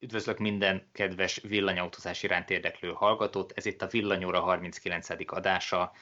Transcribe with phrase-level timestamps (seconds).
[0.00, 3.52] Üdvözlök minden kedves villanyautózás iránt érdeklő hallgatót.
[3.52, 5.08] Ez itt a Villanyóra 39.
[5.26, 5.92] adása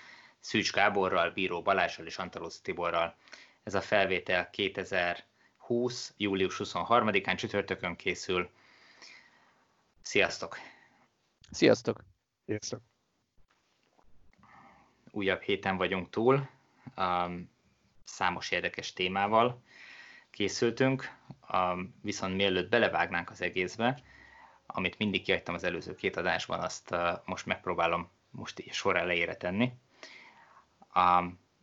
[0.40, 3.16] Szűcs Gáborral, Bíró Balázsral és Antalusz Tiborral.
[3.62, 6.14] Ez a felvétel 2020.
[6.16, 8.50] július 23-án csütörtökön készül.
[10.02, 10.58] Sziasztok!
[11.50, 12.04] Sziasztok!
[12.44, 12.80] Sziasztok!
[15.10, 16.48] Újabb héten vagyunk túl,
[16.96, 17.50] um,
[18.04, 19.62] számos érdekes témával
[20.36, 21.12] készültünk,
[22.02, 23.98] viszont mielőtt belevágnánk az egészbe,
[24.66, 29.72] amit mindig kihagytam az előző két adásban, azt most megpróbálom most így sor elejére tenni.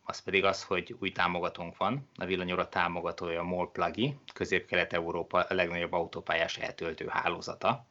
[0.04, 2.08] Az pedig az, hogy új támogatónk van.
[2.16, 7.86] A villanyóra támogatója a MOL Plagi, Közép-Kelet-Európa legnagyobb autópályás eltöltő hálózata.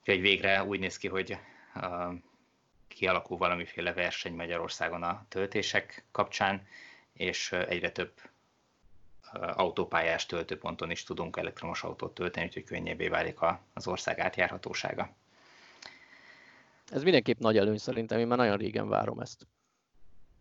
[0.00, 1.38] Úgyhogy végre úgy néz ki, hogy
[2.88, 6.66] kialakul valamiféle verseny Magyarországon a töltések kapcsán,
[7.12, 8.12] és egyre több
[9.32, 13.38] autópályás töltőponton is tudunk elektromos autót tölteni, úgyhogy könnyebbé válik
[13.74, 15.10] az ország átjárhatósága.
[16.88, 19.46] Ez mindenképp nagy előny szerintem, én már nagyon régen várom ezt.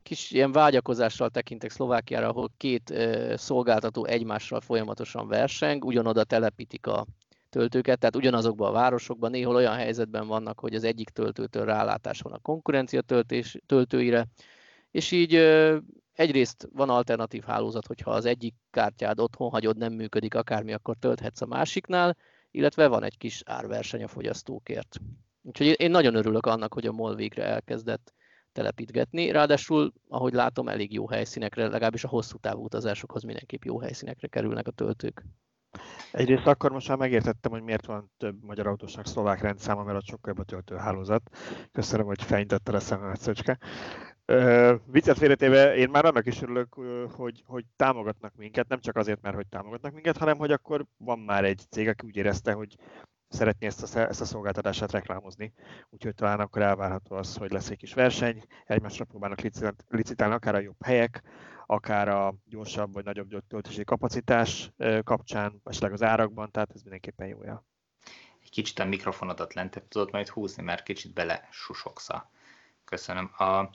[0.03, 2.93] Kis ilyen vágyakozással tekintek Szlovákiára, ahol két
[3.35, 7.05] szolgáltató egymással folyamatosan verseng, ugyanoda telepítik a
[7.49, 12.33] töltőket, tehát ugyanazokban a városokban néhol olyan helyzetben vannak, hogy az egyik töltőtől rálátás van
[12.33, 14.25] a konkurencia töltés, töltőire,
[14.91, 15.33] és így
[16.19, 21.41] egyrészt van alternatív hálózat, hogyha az egyik kártyád otthon hagyod, nem működik akármi, akkor tölthetsz
[21.41, 22.17] a másiknál,
[22.51, 24.99] illetve van egy kis árverseny a fogyasztókért.
[25.41, 28.13] Úgyhogy én nagyon örülök annak, hogy a MOL végre elkezdett
[28.51, 29.31] telepítgetni.
[29.31, 34.67] Ráadásul, ahogy látom, elég jó helyszínekre, legalábbis a hosszú távú utazásokhoz mindenképp jó helyszínekre kerülnek
[34.67, 35.23] a töltők.
[36.11, 40.05] Egyrészt akkor most már megértettem, hogy miért van több magyar autósnak szlovák rendszáma, mert ott
[40.05, 41.21] sokkal jobb a töltőhálózat.
[41.71, 43.57] Köszönöm, hogy fejintetted a szememet, Szöcske.
[44.85, 46.73] Viccet félretéve, én már annak is örülök,
[47.11, 51.19] hogy, hogy támogatnak minket, nem csak azért, mert hogy támogatnak minket, hanem hogy akkor van
[51.19, 52.75] már egy cég, aki úgy érezte, hogy
[53.27, 55.53] szeretné ezt a, ezt a szolgáltatását reklámozni.
[55.89, 59.41] Úgyhogy talán akkor elvárható az, hogy lesz egy kis verseny, egymásra próbálnak
[59.87, 61.23] licitálni akár a jobb helyek,
[61.65, 64.71] akár a gyorsabb vagy nagyobb töltési kapacitás
[65.03, 67.65] kapcsán, esetleg az árakban, tehát ez mindenképpen jó jel.
[68.41, 72.07] Egy kicsit a mikrofonodat lentebb tudod majd húzni, mert kicsit bele susogsz.
[72.85, 73.31] Köszönöm.
[73.37, 73.69] A,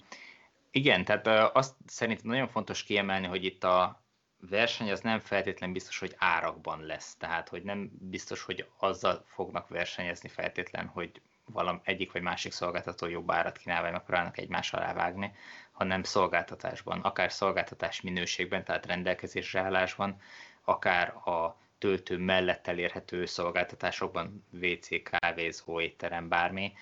[0.74, 1.26] igen, tehát
[1.56, 4.02] azt szerintem nagyon fontos kiemelni, hogy itt a
[4.40, 7.16] verseny az nem feltétlen biztos, hogy árakban lesz.
[7.16, 13.06] Tehát, hogy nem biztos, hogy azzal fognak versenyezni feltétlen, hogy valam egyik vagy másik szolgáltató
[13.06, 15.34] jobb árat kínál, vagy megpróbálnak egymással rávágni,
[15.72, 20.20] hanem szolgáltatásban, akár szolgáltatás minőségben, tehát rendelkezésre állásban,
[20.64, 26.72] akár a töltő mellett elérhető szolgáltatásokban, WC, kávézó, étterem, bármi,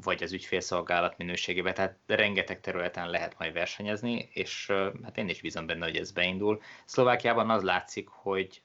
[0.00, 4.72] vagy az ügyfélszolgálat minőségében, tehát rengeteg területen lehet majd versenyezni, és
[5.02, 6.62] hát én is bízom benne, hogy ez beindul.
[6.84, 8.62] Szlovákiában az látszik, hogy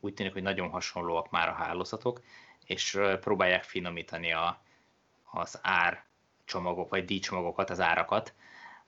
[0.00, 2.22] úgy tűnik, hogy nagyon hasonlóak már a hálózatok,
[2.64, 4.62] és próbálják finomítani a,
[5.30, 6.04] az ár
[6.44, 8.34] csomagok, vagy díjcsomagokat, az árakat,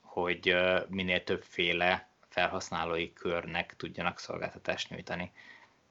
[0.01, 0.57] hogy
[0.89, 5.33] minél többféle felhasználói körnek tudjanak szolgáltatást nyújtani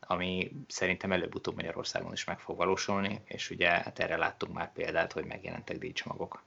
[0.07, 5.11] ami szerintem előbb-utóbb Magyarországon is meg fog valósulni, és ugye hát erre láttunk már példát,
[5.11, 6.43] hogy megjelentek díjcsomagok.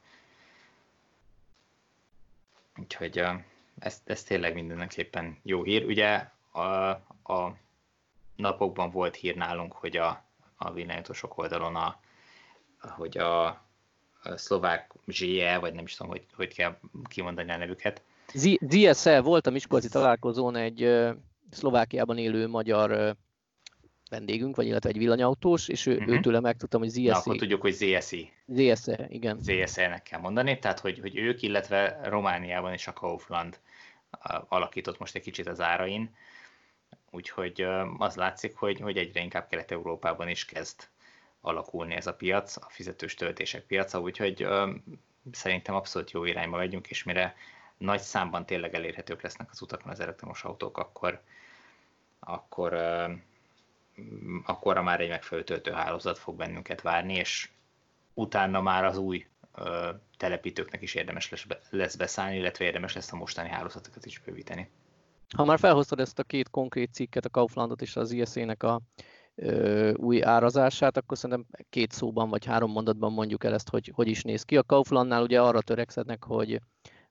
[2.78, 3.25] Úgyhogy
[3.78, 5.84] ez, ez tényleg mindenképpen jó hír.
[5.84, 6.88] Ugye a,
[7.32, 7.56] a
[8.37, 10.25] napokban volt hír nálunk, hogy a,
[10.56, 12.00] a villanyotosok oldalon a,
[12.78, 16.78] hogy a, a szlovák ZSE, vagy nem is tudom, hogy, hogy kell
[17.09, 18.03] kimondani a nevüket.
[18.60, 21.09] ZSE volt a Miskolci találkozón egy
[21.50, 23.16] Szlovákiában élő magyar
[24.10, 26.15] vendégünk, vagy illetve egy villanyautós, és ő, uh-huh.
[26.15, 27.03] őtőle megtudtam, hogy ZSE.
[27.03, 28.32] Na, akkor tudjuk, hogy ZSI.
[28.47, 29.38] ZSE, igen.
[29.41, 33.60] ZSE-nek kell mondani, tehát hogy, hogy ők, illetve Romániában is a Kaufland
[34.49, 36.15] alakított most egy kicsit az árain,
[37.10, 37.66] úgyhogy
[37.99, 40.88] az látszik, hogy, hogy egyre inkább Kelet-Európában is kezd
[41.41, 44.47] alakulni ez a piac, a fizetős töltések piaca, úgyhogy
[45.32, 47.34] szerintem abszolút jó irányba megyünk, és mire
[47.76, 51.20] nagy számban tényleg elérhetők lesznek az utakon az elektromos autók, akkor,
[52.20, 52.72] akkor
[54.44, 57.50] akkor már egy megfelelő töltőhálózat fog bennünket várni, és
[58.14, 59.26] utána már az új
[60.17, 61.32] telepítőknek is érdemes
[61.70, 64.70] lesz, beszállni, illetve érdemes lesz a mostani hálózatokat is bővíteni.
[65.37, 68.81] Ha már felhoztad ezt a két konkrét cikket, a Kauflandot és az ISZ-nek a
[69.35, 74.08] ö, új árazását, akkor szerintem két szóban vagy három mondatban mondjuk el ezt, hogy hogy
[74.08, 74.56] is néz ki.
[74.56, 76.61] A Kauflandnál ugye arra törekszednek, hogy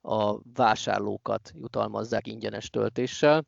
[0.01, 3.45] a vásárlókat jutalmazzák ingyenes töltéssel,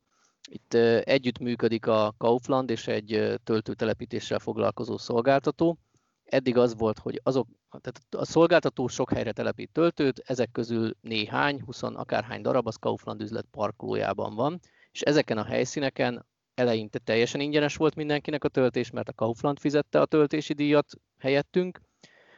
[0.49, 0.73] itt
[1.03, 5.77] együtt működik a Kaufland és egy töltőtelepítéssel foglalkozó szolgáltató.
[6.23, 11.61] Eddig az volt, hogy azok, tehát a szolgáltató sok helyre telepít töltőt, ezek közül néhány,
[11.65, 14.59] 20 akárhány darab az Kaufland üzlet parkolójában van,
[14.91, 20.01] és ezeken a helyszíneken eleinte teljesen ingyenes volt mindenkinek a töltés, mert a Kaufland fizette
[20.01, 20.85] a töltési díjat
[21.17, 21.81] helyettünk.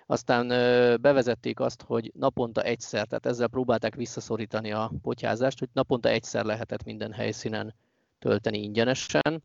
[0.05, 0.47] Aztán
[1.01, 6.83] bevezették azt, hogy naponta egyszer, tehát ezzel próbálták visszaszorítani a potyázást, hogy naponta egyszer lehetett
[6.83, 7.75] minden helyszínen
[8.23, 9.43] tölteni ingyenesen,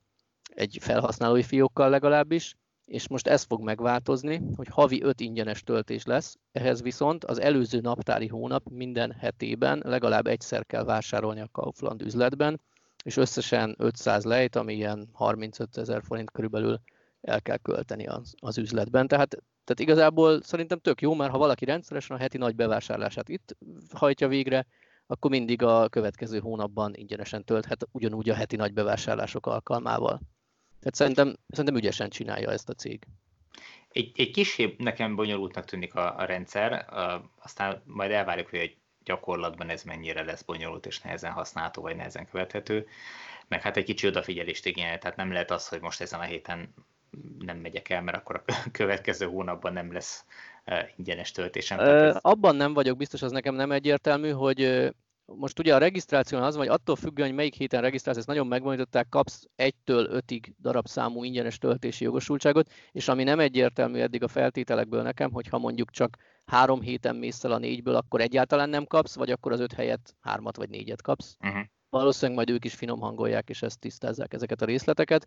[0.55, 2.55] egy felhasználói fiókkal legalábbis,
[2.85, 7.81] és most ez fog megváltozni, hogy havi 5 ingyenes töltés lesz, ehhez viszont az előző
[7.81, 12.61] naptári hónap minden hetében legalább egyszer kell vásárolni a Kaufland üzletben,
[13.05, 16.81] és összesen 500 lejt, ami ilyen 35 ezer forint körülbelül
[17.21, 19.09] el kell költeni az, az üzletben.
[19.09, 23.57] Tehát, tehát igazából szerintem tök jó, mert ha valaki rendszeresen a heti nagy bevásárlását itt
[23.93, 24.67] hajtja végre,
[25.11, 30.21] akkor mindig a következő hónapban ingyenesen tölthet ugyanúgy a heti nagy bevásárlások alkalmával.
[30.79, 33.07] Tehát szerintem, szerintem ügyesen csinálja ezt a cég.
[33.89, 39.69] Egy, egy kicsi nekem bonyolultnak tűnik a, a rendszer, uh, aztán majd elvárjuk, hogy gyakorlatban
[39.69, 42.87] ez mennyire lesz bonyolult és nehezen használható, vagy nehezen követhető.
[43.49, 46.75] Meg hát egy kicsi odafigyelést igényel, tehát nem lehet az, hogy most ezen a héten
[47.39, 50.25] nem megyek el, mert akkor a következő hónapban nem lesz
[50.97, 51.79] ingyenes töltésem.
[51.79, 52.17] ez...
[52.21, 54.91] Abban nem vagyok biztos, az nekem nem egyértelmű, hogy
[55.25, 59.09] most ugye a regisztráción az vagy, attól függően, hogy melyik héten regisztrálsz, ezt nagyon megmondották,
[59.09, 65.33] kapsz 1-től 5-ig darabszámú ingyenes töltési jogosultságot, és ami nem egyértelmű eddig a feltételekből nekem,
[65.33, 66.17] hogy ha mondjuk csak
[66.47, 70.17] három héten mész el a négyből, akkor egyáltalán nem kapsz, vagy akkor az öt helyet
[70.21, 71.37] hármat vagy négyet kapsz.
[71.41, 71.63] Uh-huh.
[71.91, 75.27] Valószínűleg majd ők is finom hangolják, és ezt tisztázzák ezeket a részleteket.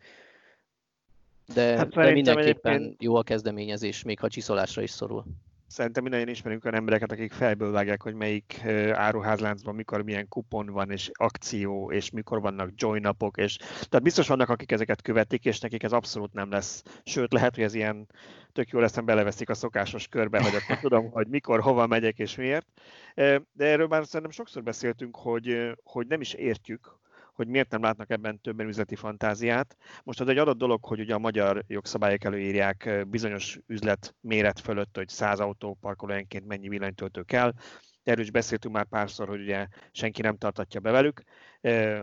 [1.54, 3.04] De, hát de mindenképpen egyébként...
[3.04, 5.26] jó a kezdeményezés, még ha csiszolásra is szorul.
[5.72, 8.62] Szerintem mindannyian ismerünk olyan embereket, akik fejből vágják, hogy melyik
[8.92, 14.28] áruházláncban mikor milyen kupon van, és akció, és mikor vannak join napok, és tehát biztos
[14.28, 16.84] vannak, akik ezeket követik, és nekik ez abszolút nem lesz.
[17.04, 18.08] Sőt, lehet, hogy ez ilyen
[18.52, 22.36] tök jó lesz, beleveszik a szokásos körbe, hogy akkor tudom, hogy mikor, hova megyek és
[22.36, 22.68] miért.
[23.54, 27.00] De erről már szerintem sokszor beszéltünk, hogy, hogy nem is értjük,
[27.34, 29.78] hogy miért nem látnak ebben többen üzleti fantáziát.
[30.04, 34.96] Most az egy adott dolog, hogy ugye a magyar jogszabályok előírják bizonyos üzlet méret fölött,
[34.96, 37.54] hogy 100 autó parkolóenként mennyi villanytöltő kell,
[38.04, 41.24] Erről is beszéltünk már párszor, hogy ugye senki nem tartatja be velük,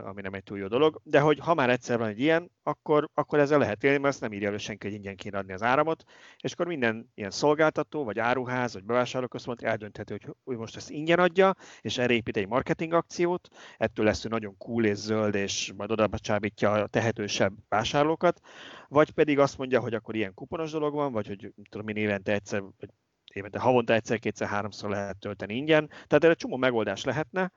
[0.04, 3.08] ami nem egy túl jó dolog, de hogy ha már egyszer van egy ilyen, akkor,
[3.14, 5.62] akkor ezzel lehet élni, mert azt nem írja elő senki, hogy ingyen kéne adni az
[5.62, 6.04] áramot,
[6.40, 11.18] és akkor minden ilyen szolgáltató, vagy áruház, vagy bevásárlóközpont eldöntheti, hogy, hogy most ezt ingyen
[11.18, 15.72] adja, és erre épít egy marketing akciót, ettől lesz ő nagyon cool és zöld, és
[15.76, 18.40] majd oda csábítja a tehetősebb vásárlókat,
[18.88, 22.32] vagy pedig azt mondja, hogy akkor ilyen kuponos dolog van, vagy hogy tudom én évente
[22.32, 22.90] egyszer, vagy
[23.38, 25.87] évente havonta egyszer, kétszer, háromszor lehet tölteni ingyen.
[25.87, 27.52] Tehát erre csomó megoldás lehetne,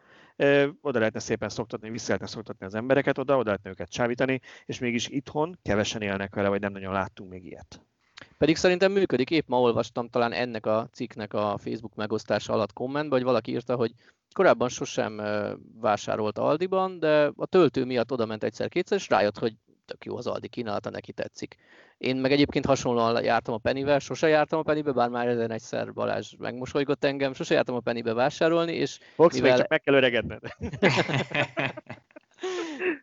[0.82, 4.80] oda lehetne szépen szoktatni, vissza lehetne szoktatni az embereket oda, oda lehetne őket csávítani, és
[4.80, 7.82] mégis itthon kevesen élnek vele, vagy nem nagyon láttunk még ilyet.
[8.38, 13.18] Pedig szerintem működik, épp ma olvastam talán ennek a cikknek a Facebook megosztása alatt kommentben,
[13.18, 13.92] hogy valaki írta, hogy
[14.34, 15.22] korábban sosem
[15.80, 19.56] vásárolt Aldiban, de a töltő miatt oda ment egyszer-kétszer, és rájött, hogy
[19.92, 21.56] tök jó az Aldi kínálata, neki tetszik.
[21.98, 25.94] Én meg egyébként hasonlóan jártam a Pennyvel, sose jártam a Pennybe, bár már ezen egyszer
[25.94, 29.58] Balázs megmosolygott engem, sose jártam a Pennybe vásárolni, és Fox, mivel...
[29.58, 30.42] csak meg kell öregedned.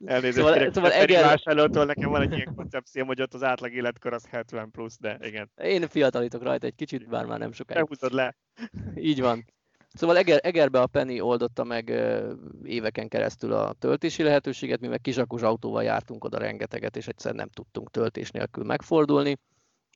[0.04, 1.24] Elnézést szóval, kérek, szóval Eger...
[1.24, 5.18] vásárlótól nekem van egy ilyen koncepció, hogy ott az átlag életkor az 70 plusz, de
[5.20, 5.50] igen.
[5.62, 7.80] Én fiatalítok rajta egy kicsit, bár már nem sokáig.
[7.80, 8.36] Behúzod le.
[8.94, 9.44] Így van.
[9.98, 11.88] Szóval Eger, Egerbe a Penny oldotta meg
[12.64, 17.90] éveken keresztül a töltési lehetőséget, mi meg autóval jártunk oda rengeteget, és egyszer nem tudtunk
[17.90, 19.38] töltés nélkül megfordulni.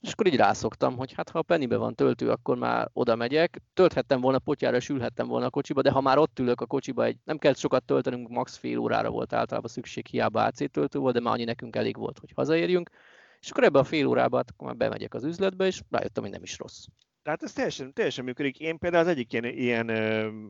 [0.00, 3.62] És akkor így rászoktam, hogy hát ha a Pennybe van töltő, akkor már oda megyek.
[3.74, 7.04] Tölthettem volna potyára, és ülhettem volna a kocsiba, de ha már ott ülök a kocsiba,
[7.04, 11.14] egy, nem kellett sokat töltenünk, max fél órára volt általában szükség, hiába AC töltő volt,
[11.14, 12.90] de már annyi nekünk elég volt, hogy hazaérjünk.
[13.40, 16.32] És akkor ebbe a fél órába hát akkor már bemegyek az üzletbe, és rájöttem, hogy
[16.32, 16.84] nem is rossz.
[17.22, 18.58] Tehát ez teljesen, teljesen működik.
[18.58, 19.90] Én például az egyik ilyen, ilyen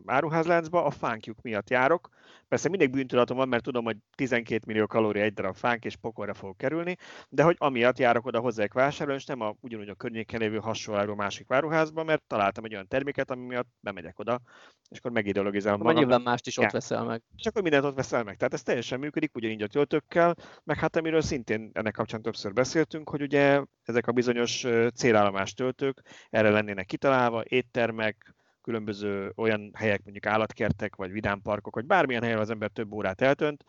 [0.07, 2.11] áruházláncba a fánkjuk miatt járok,
[2.53, 6.35] Persze mindig bűntudatom van, mert tudom, hogy 12 millió kalória egy darab fánk, és pokolra
[6.35, 6.97] fog kerülni,
[7.29, 11.15] de hogy amiatt járok oda hozzájuk vásárolni, és nem a, ugyanúgy a környéken lévő hasonló
[11.15, 14.41] másik váruházba, mert találtam egy olyan terméket, ami miatt bemegyek oda,
[14.89, 15.97] és akkor megideologizálom magam.
[15.97, 17.23] Nyilván mást is ott veszel meg.
[17.37, 18.37] És akkor mindent ott veszel meg.
[18.37, 23.09] Tehát ez teljesen működik, ugyanígy a töltőkkel, meg hát amiről szintén ennek kapcsán többször beszéltünk,
[23.09, 26.01] hogy ugye ezek a bizonyos célállomás töltők
[26.31, 32.51] erre lennének kitalálva, éttermek, különböző olyan helyek, mondjuk állatkertek, vagy vidámparkok, vagy bármilyen helyen az
[32.51, 33.65] ember több órát eltönt,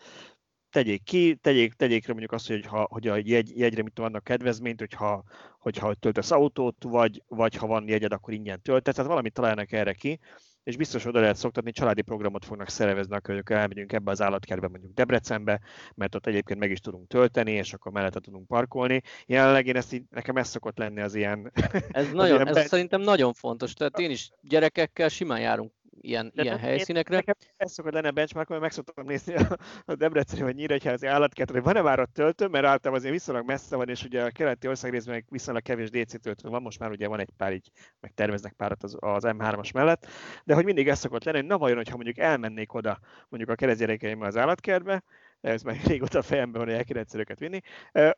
[0.70, 4.80] tegyék ki, tegyék, tegyék mondjuk azt, hogy, ha, hogy a jegy, jegyre mit vannak kedvezményt,
[4.80, 5.24] hogyha,
[5.60, 9.94] hogyha töltesz autót, vagy, vagy ha van jegyed, akkor ingyen töltesz, tehát valamit találnak erre
[9.94, 10.20] ki,
[10.64, 14.68] és biztos oda lehet szoktatni, családi programot fognak szervezni, akkor hogy elmegyünk ebbe az állatkertbe,
[14.68, 15.60] mondjuk Debrecenbe,
[15.96, 19.02] mert ott egyébként meg is tudunk tölteni, és akkor mellette tudunk parkolni.
[19.26, 21.52] Jelenleg én ezt így, nekem ez szokott lenni az ilyen...
[21.92, 22.62] Ez, nagyon, ilyen ez be...
[22.62, 27.16] szerintem nagyon fontos, tehát én is gyerekekkel simán járunk ilyen, de ilyen helyszínekre.
[27.16, 31.08] Nekem ez szokott lenne a benchmark, mert meg szoktam nézni a, a Debreceni vagy Nyíregyházi
[31.08, 34.30] állatkertet, hogy van-e már ott töltő, mert általában azért viszonylag messze van, és ugye a
[34.30, 37.72] keleti ország részben viszonylag kevés DC töltő van, most már ugye van egy pár így,
[38.00, 40.08] meg terveznek párat az, az M3-as mellett,
[40.44, 43.56] de hogy mindig ez szokott lenni, hogy na vajon, hogyha mondjuk elmennék oda mondjuk a
[43.56, 45.04] keresztgyerekeimmel az állatkertbe,
[45.44, 47.60] ez már régóta a fejemben van, hogy el kéne vinni,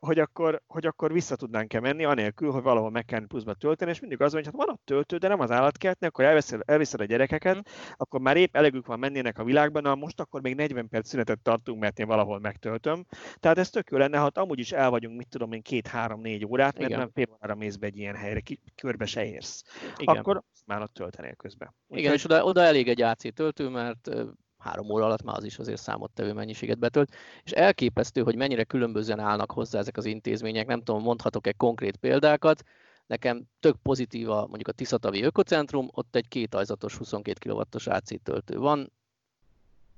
[0.00, 4.00] hogy akkor, hogy akkor vissza tudnánk-e menni, anélkül, hogy valahol meg kell pluszba tölteni, és
[4.00, 7.00] mindig az van, hogy hát van ott töltő, de nem az állatkertnél, akkor elviszed, elviszed
[7.00, 7.60] a gyerekeket, mm.
[7.96, 11.40] akkor már épp elegük van mennének a világban, na most akkor még 40 perc szünetet
[11.40, 13.06] tartunk, mert én valahol megtöltöm.
[13.40, 16.78] Tehát ez tök jó lenne, ha amúgy is el vagyunk, mit tudom én, két-három-négy órát,
[16.78, 16.98] mert Igen.
[16.98, 19.62] nem fél órára mész be egy ilyen helyre, ki, körbe se érsz.
[19.96, 20.16] Igen.
[20.16, 21.74] Akkor már ott töltenél közben.
[21.88, 24.10] Úgy Igen, és oda, oda elég egy AC töltő, mert
[24.58, 29.20] három óra alatt már az is azért számottevő mennyiséget betölt, és elképesztő, hogy mennyire különbözően
[29.20, 32.62] állnak hozzá ezek az intézmények, nem tudom, mondhatok egy konkrét példákat,
[33.06, 38.58] nekem tök pozitív a, mondjuk a Tiszatavi Ökocentrum, ott egy kétajzatos 22 kW-os AC töltő
[38.58, 38.92] van,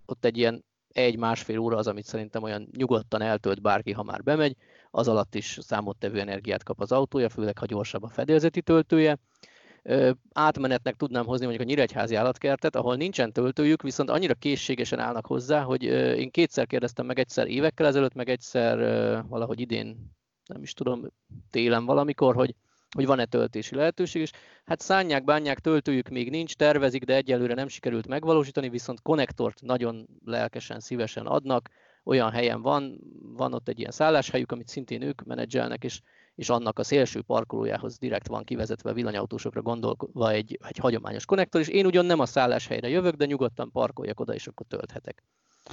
[0.07, 4.57] ott egy ilyen egy-másfél óra az, amit szerintem olyan nyugodtan eltölt bárki, ha már bemegy,
[4.91, 9.19] az alatt is számottevő energiát kap az autója, főleg ha gyorsabb a fedélzeti töltője
[10.33, 15.62] átmenetnek tudnám hozni mondjuk a Nyíregyházi állatkertet, ahol nincsen töltőjük, viszont annyira készségesen állnak hozzá,
[15.62, 18.78] hogy én kétszer kérdeztem meg egyszer évekkel ezelőtt, meg egyszer
[19.28, 20.12] valahogy idén,
[20.47, 21.07] nem is tudom,
[21.50, 22.54] télen valamikor, hogy
[22.95, 24.30] hogy van-e töltési lehetőség, és
[24.64, 30.09] hát szánják, bánják, töltőjük még nincs, tervezik, de egyelőre nem sikerült megvalósítani, viszont konnektort nagyon
[30.25, 31.68] lelkesen, szívesen adnak,
[32.04, 36.00] olyan helyen van, van ott egy ilyen szálláshelyük, amit szintén ők menedzselnek, és
[36.38, 41.68] és annak a szélső parkolójához direkt van kivezetve villanyautósokra gondolva egy, egy hagyományos konnektor, és
[41.68, 45.25] én ugyan nem a szálláshelyre jövök, de nyugodtan parkoljak oda, és akkor tölthetek.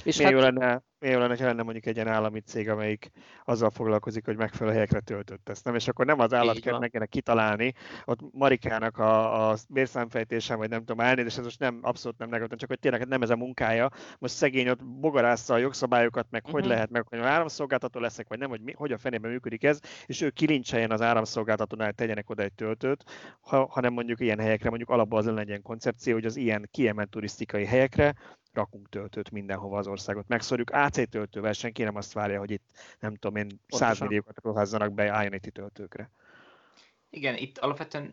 [0.04, 0.30] És hát...
[0.30, 3.10] jó lenne, jó lenne, ha lenne mondjuk egy ilyen állami cég, amelyik
[3.44, 5.74] azzal foglalkozik, hogy megfelelő helyekre töltött ezt, nem?
[5.74, 7.72] És akkor nem az állatkert kéne kitalálni,
[8.04, 12.58] ott Marikának a, a bérszámfejtése, vagy nem tudom, elnézést, ez most nem, abszolút nem negatív,
[12.58, 13.90] csak hogy tényleg nem ez a munkája.
[14.18, 16.54] Most szegény ott bogarásza a jogszabályokat, meg uh-huh.
[16.54, 16.72] hogy mhm.
[16.72, 20.20] lehet, meg hogy áramszolgáltató leszek, vagy nem, hogy mi, hogy a fenében működik ez, és
[20.20, 23.04] ő kilincseljen az áramszolgáltatónál, tegyenek oda egy töltőt,
[23.40, 27.64] ha, hanem mondjuk ilyen helyekre, mondjuk alapból az legyen koncepció, hogy az ilyen kiemelt turisztikai
[27.64, 28.14] helyekre
[28.56, 30.28] rakunk töltőt mindenhova az országot.
[30.28, 32.64] Megszorjuk AC töltővel, senki nem azt várja, hogy itt
[33.00, 36.10] nem tudom én 100 milliókat ruházzanak be Ionity töltőkre.
[37.10, 38.12] Igen, itt alapvetően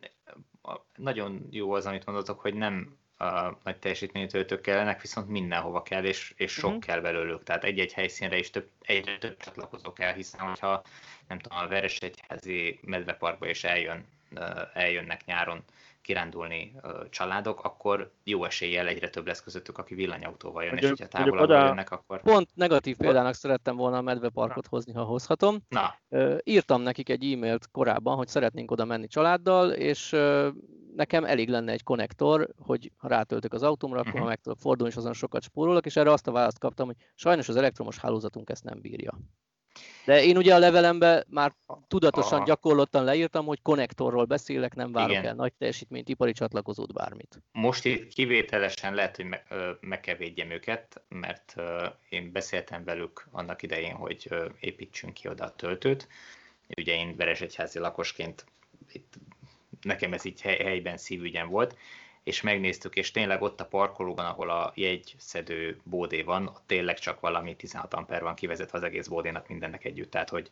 [0.95, 6.03] nagyon jó az, amit mondatok, hogy nem a nagy teljesítményű töltők kellenek, viszont mindenhova kell,
[6.03, 6.83] és, és sok uh-huh.
[6.83, 7.43] kell belőlük.
[7.43, 10.83] Tehát egy-egy helyszínre is több, egyre több csatlakozó kell, hiszen hogyha
[11.27, 14.05] nem tudom, a Veresegyházi medveparkba is eljön,
[14.73, 15.63] eljönnek nyáron
[16.03, 16.75] kirándulni
[17.09, 21.43] családok, akkor jó eséllyel egyre több lesz közöttük, aki villanyautóval jön, mondjuk, és hogyha távolabb
[21.43, 21.65] oda...
[21.65, 22.21] jönnek, akkor...
[22.21, 25.57] Pont negatív példának szerettem volna a medveparkot hozni, ha hozhatom.
[25.69, 25.95] Na.
[26.43, 30.15] Írtam nekik egy e-mailt korábban, hogy szeretnénk oda menni családdal, és
[30.95, 34.27] nekem elég lenne egy konnektor, hogy ha rátöltök az autómra, akkor uh-huh.
[34.27, 37.49] meg tudok fordulni, és azon sokat spórolok, és erre azt a választ kaptam, hogy sajnos
[37.49, 39.19] az elektromos hálózatunk ezt nem bírja.
[40.05, 41.53] De én ugye a levelemben már
[41.87, 42.45] tudatosan, Aha.
[42.45, 45.25] gyakorlottan leírtam, hogy konnektorról beszélek, nem várok Igen.
[45.25, 47.41] el nagy teljesítményt, ipari csatlakozót, bármit.
[47.51, 49.45] Most itt kivételesen lehet, hogy meg,
[49.79, 51.55] meg kell védjem őket, mert
[52.09, 56.07] én beszéltem velük annak idején, hogy építsünk ki oda a töltőt.
[56.77, 58.45] Ugye én Veresegyházi lakosként
[58.91, 59.13] itt
[59.81, 61.77] nekem ez így helyben szívügyem volt,
[62.23, 67.19] és megnéztük, és tényleg ott a parkolóban, ahol a jegyszedő bódé van, ott tényleg csak
[67.19, 70.49] valami 16 amper van kivezetve az egész bódénak mindennek együtt, tehát hogy,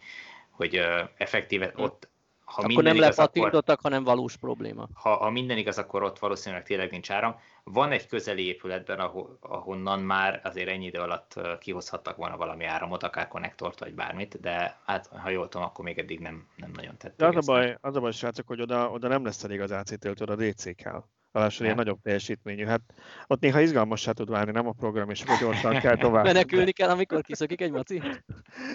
[0.50, 0.82] hogy
[1.18, 1.82] effektíve hm.
[1.82, 2.10] ott
[2.52, 4.88] ha akkor nem lepatintottak, akkor, hanem valós probléma.
[4.94, 7.36] Ha, ha minden igaz, akkor ott valószínűleg tényleg nincs áram.
[7.64, 13.04] Van egy közeli épületben, ahol, ahonnan már azért ennyi idő alatt kihozhattak volna valami áramot,
[13.04, 16.98] akár konnektort vagy bármit, de hát ha jól tudom, akkor még eddig nem, nem nagyon
[16.98, 17.18] tették.
[17.18, 19.72] De az a baj, az a baj, srácok, hogy oda, oda nem lesz elég az
[19.72, 21.04] AC töltő, oda DC kell.
[21.32, 22.66] Ráadásul ilyen nagyobb teljesítményű.
[22.66, 22.82] Hát
[23.28, 26.24] ott néha izgalmassá tud válni, nem a program, és akkor gyorsan kell tovább.
[26.24, 28.02] Menekülni kell, amikor kiszökik egy maci?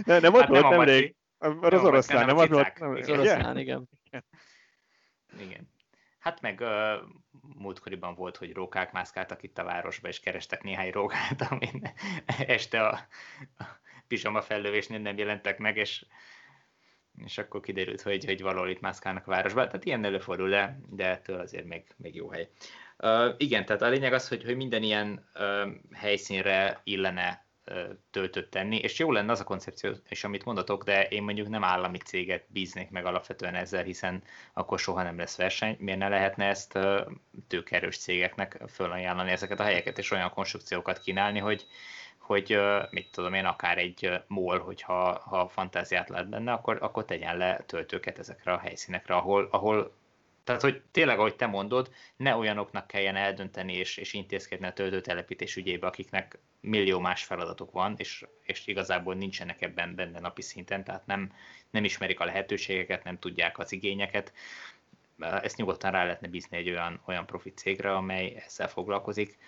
[0.04, 1.14] Ne, nem ott hát volt nemrég.
[1.38, 2.78] Az, az oroszlán, nem az volt.
[2.78, 3.88] Az oroszlán, igen.
[5.40, 5.75] Igen.
[6.18, 6.68] Hát meg uh,
[7.58, 11.92] múltkoriban volt, hogy rókák mászkáltak itt a városba, és kerestek néhány rókát, amin
[12.46, 13.06] este a,
[13.58, 13.64] a
[14.06, 16.06] pizsama fellövésnél nem jelentek meg, és
[17.25, 19.66] és akkor kiderült, hogy, hogy valahol itt mászkálnak a városban.
[19.66, 22.49] Tehát ilyen előfordul, de, de ettől azért még, még jó hely.
[22.99, 27.44] Uh, igen, tehát a lényeg az, hogy, hogy minden ilyen uh, helyszínre illene
[28.11, 31.64] töltött tenni, és jó lenne az a koncepció, és amit mondatok, de én mondjuk nem
[31.64, 35.76] állami céget bíznék meg alapvetően ezzel, hiszen akkor soha nem lesz verseny.
[35.78, 37.00] Miért ne lehetne ezt uh,
[37.49, 41.66] tőkerős cégeknek fölajánlani ezeket a helyeket, és olyan konstrukciókat kínálni, hogy,
[42.26, 42.59] hogy
[42.90, 47.62] mit tudom én, akár egy MOL, hogyha ha fantáziát lát benne, akkor, akkor tegyen le
[47.66, 49.92] töltőket ezekre a helyszínekre, ahol, ahol
[50.45, 55.56] Tehát, hogy tényleg, ahogy te mondod, ne olyanoknak kelljen eldönteni és, és intézkedni a töltőtelepítés
[55.56, 61.06] ügyébe, akiknek millió más feladatok van, és, és igazából nincsenek ebben benne napi szinten, tehát
[61.06, 61.33] nem,
[61.71, 64.33] nem ismerik a lehetőségeket, nem tudják az igényeket.
[65.18, 69.38] Ezt nyugodtan rá lehetne bízni egy olyan, olyan profit cégre, amely ezzel foglalkozik.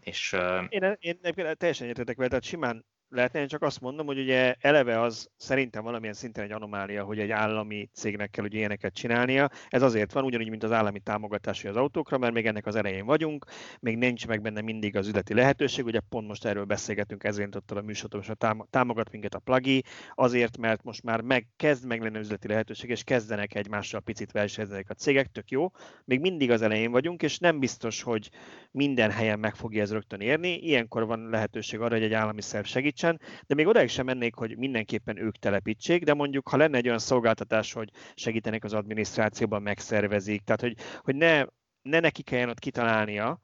[0.00, 0.36] És,
[0.68, 4.54] én, én, én teljesen értetek vele, tehát simán lehetne, én csak azt mondom, hogy ugye
[4.60, 9.50] eleve az szerintem valamilyen szinten egy anomália, hogy egy állami cégnek kell ugye ilyeneket csinálnia.
[9.68, 13.04] Ez azért van, ugyanúgy, mint az állami támogatás az autókra, mert még ennek az elején
[13.04, 13.44] vagyunk,
[13.80, 17.70] még nincs meg benne mindig az üzleti lehetőség, ugye pont most erről beszélgetünk, ezért ott
[17.70, 19.82] a műsorban, és a támogat minket a plagi,
[20.14, 24.84] azért, mert most már meg, kezd meg lenni üzleti lehetőség, és kezdenek egymással picit versenyezni
[24.88, 25.70] a cégek, tök jó.
[26.04, 28.30] Még mindig az elején vagyunk, és nem biztos, hogy
[28.70, 30.54] minden helyen meg fogja ez rögtön érni.
[30.54, 32.64] Ilyenkor van lehetőség arra, hogy egy állami szerv
[32.96, 36.86] segítsen, de még odaig sem mennék, hogy mindenképpen ők telepítsék, de mondjuk, ha lenne egy
[36.86, 41.44] olyan szolgáltatás, hogy segítenek az adminisztrációban, megszervezik, tehát hogy, hogy ne,
[41.82, 43.40] ne neki kelljen ott kitalálnia,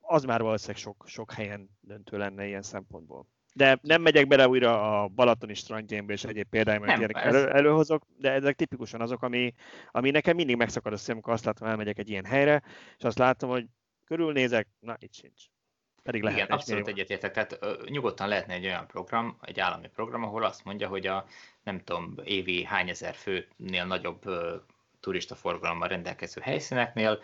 [0.00, 3.26] az már valószínűleg sok, sok helyen döntő lenne ilyen szempontból.
[3.54, 7.34] De nem megyek bele újra a Balatoni strandjaimba és egyéb példáimra, hogy ez...
[7.34, 9.54] elő, előhozok, de ezek tipikusan azok, ami,
[9.90, 12.62] ami nekem mindig megszakad a szemem, amikor azt látom, elmegyek egy ilyen helyre,
[12.98, 13.66] és azt látom, hogy
[14.04, 15.44] körülnézek, na itt sincs.
[16.06, 16.38] Pedig lehet.
[16.38, 17.32] Igen, abszolút egyetértek.
[17.32, 21.26] Tehát ö, nyugodtan lehetne egy olyan program, egy állami program, ahol azt mondja, hogy a
[21.62, 24.56] nem tudom, évi hány ezer főnél nagyobb ö,
[25.00, 27.22] turista forgalommal rendelkező helyszíneknél,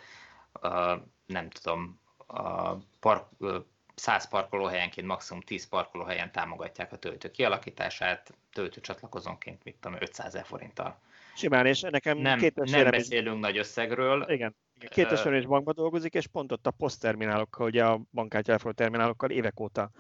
[0.61, 0.95] ö,
[1.27, 3.59] nem tudom, a park, ö,
[3.95, 10.45] 100 parkolóhelyenként maximum 10 parkolóhelyen támogatják a töltő kialakítását, töltő csatlakozónként, mit tudom, 500 ezer
[10.45, 10.99] forinttal.
[11.35, 14.25] Simán, és nekem nem, két nem beszélünk nagy összegről.
[14.29, 14.55] Igen.
[14.89, 19.91] Két és bankban dolgozik, és pont ott a posztterminálokkal, ugye a bankkártya terminálokkal évek óta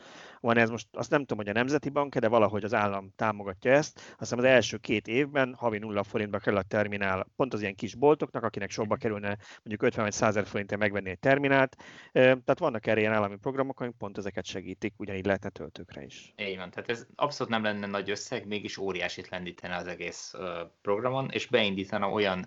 [0.40, 3.72] van ez most, azt nem tudom, hogy a Nemzeti Bank, de valahogy az állam támogatja
[3.72, 3.96] ezt.
[3.96, 7.74] Azt hiszem az első két évben havi nulla forintba kerül a terminál, pont az ilyen
[7.74, 11.76] kis boltoknak, akinek sokba kerülne mondjuk 50 vagy 100 forintért megvenni egy terminált.
[12.12, 16.32] Tehát vannak erre ilyen állami programok, amik pont ezeket segítik, ugyanígy lehetne töltőkre is.
[16.36, 20.34] Így van, tehát ez abszolút nem lenne nagy összeg, mégis óriásit lendítene az egész
[20.82, 22.46] programon, és beindítana olyan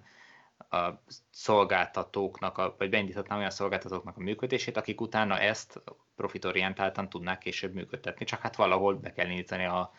[0.69, 5.81] a szolgáltatóknak, a, vagy beindíthatnám olyan szolgáltatóknak a működését, akik utána ezt
[6.15, 9.91] profitorientáltan tudnák később működtetni, csak hát valahol be kell indítani a,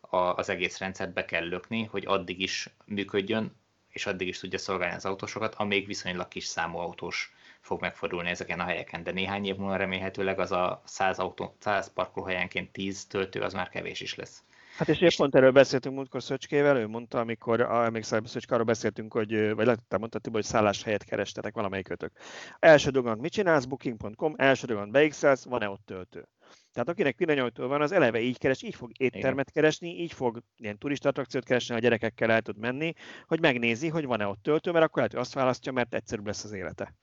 [0.00, 4.58] a, az egész rendszert, be kell lökni, hogy addig is működjön, és addig is tudja
[4.58, 9.46] szolgálni az autósokat, amíg viszonylag kis számú autós fog megfordulni ezeken a helyeken, de néhány
[9.46, 14.14] év múlva remélhetőleg az a 100, autó, 100 parkolóhelyenként 10 töltő az már kevés is
[14.14, 14.42] lesz.
[14.76, 19.12] Hát és épp pont erről beszéltünk múltkor Szöcskével, ő mondta, amikor, emlékszel, Szöcske, arról beszéltünk,
[19.12, 22.12] hogy, vagy lehet, te mondtad, hogy szállás helyet kerestetek valamelyikötök.
[22.58, 26.28] Első dolgon mit csinálsz, booking.com, első dolgon beixelsz, van-e ott töltő?
[26.72, 30.78] Tehát akinek villanyautója van, az eleve így keres, így fog éttermet keresni, így fog ilyen
[30.78, 32.92] turista attrakciót keresni, a gyerekekkel el tud menni,
[33.26, 36.44] hogy megnézi, hogy van-e ott töltő, mert akkor lehet, hogy azt választja, mert egyszerűbb lesz
[36.44, 36.94] az élete.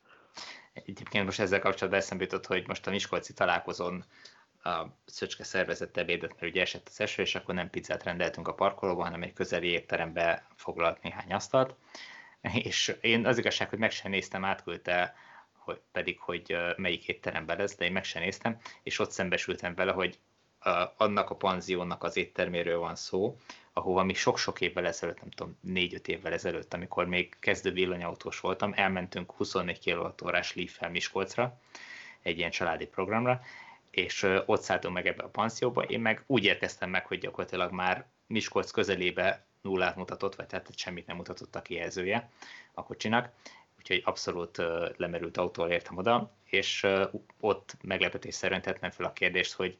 [0.73, 4.05] Egyébként most ezzel kapcsolatban eszembe jutott, hogy most a Miskolci találkozón
[4.63, 8.53] a Szöcske szervezett ebédet, mert ugye esett az eső, és akkor nem pizzát rendeltünk a
[8.53, 11.75] parkolóban, hanem egy közeli étterembe foglalt néhány asztalt.
[12.53, 15.15] És én az igazság, hogy meg sem néztem, átküldte
[15.69, 19.91] hogy pedig, hogy melyik étteremben lesz, de én meg sem néztem, és ott szembesültem vele,
[19.91, 20.19] hogy
[20.97, 23.37] annak a panziónak az étterméről van szó,
[23.73, 28.73] ahova mi sok-sok évvel ezelőtt, nem tudom, négy-öt évvel ezelőtt, amikor még kezdő villanyautós voltam,
[28.75, 31.59] elmentünk 24 kWh-órás Leaf-fel Miskolcra,
[32.21, 33.41] egy ilyen családi programra,
[33.91, 38.07] és ott szálltunk meg ebbe a panzióba, én meg úgy érkeztem meg, hogy gyakorlatilag már
[38.27, 42.29] Miskolc közelébe nullát mutatott, vagy tehát semmit nem mutatott a kijelzője
[42.73, 43.33] a kocsinak,
[43.77, 44.57] úgyhogy abszolút
[44.97, 46.87] lemerült autóval értem oda, és
[47.39, 49.77] ott meglepetésszerűen tettem fel a kérdést, hogy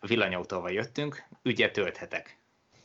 [0.00, 2.38] villanyautóval jöttünk, ugye tölthetek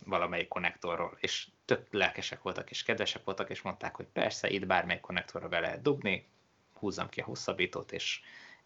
[0.06, 5.02] valamelyik konnektorról, és tök lelkesek voltak és kedvesek voltak, és mondták, hogy persze, itt bármelyik
[5.02, 6.28] konnektorra be lehet dugni,
[6.74, 8.22] húzzam ki a hosszabbítót, és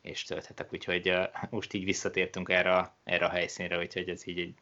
[0.08, 4.40] és tölthetek, úgyhogy uh, most így visszatértünk erre, a, erre a helyszínre, úgyhogy ez így
[4.40, 4.54] egy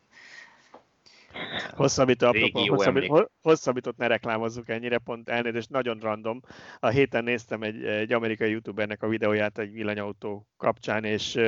[1.75, 6.41] Hosszabbító, apropó, hosszabbít, hosszabbított ne reklámozzuk ennyire, pont elnézést, nagyon random.
[6.79, 11.39] A héten néztem egy, egy amerikai youtubernek a videóját egy villanyautó kapcsán, és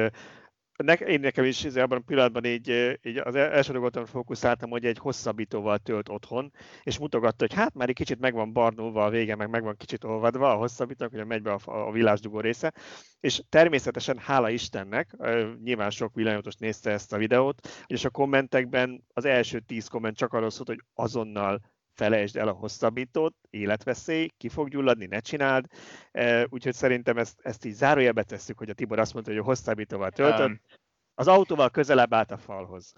[0.83, 4.97] ne, én nekem is abban a pillanatban így, így az első dolgoton fókuszáltam, hogy egy
[4.97, 9.35] hosszabbítóval tölt otthon, és mutogatta, hogy hát már egy kicsit meg van barnulva a vége,
[9.35, 12.73] meg meg van kicsit olvadva a hosszabbítók, hogy megy be a, a vilásdugó része,
[13.19, 15.15] és természetesen hála Istennek,
[15.63, 20.33] nyilván sok villanyautós nézte ezt a videót, és a kommentekben az első tíz komment csak
[20.33, 21.61] arról szólt, hogy azonnal
[21.97, 25.65] felejtsd el a hosszabbítót, életveszély, ki fog gyulladni, ne csináld.
[26.49, 30.12] Úgyhogy szerintem ezt, ezt így zárójelbe tesszük, hogy a Tibor azt mondta, hogy a hosszabbítóval
[30.12, 30.47] töltött.
[30.47, 30.62] Um,
[31.15, 32.93] az autóval közelebb állt a falhoz.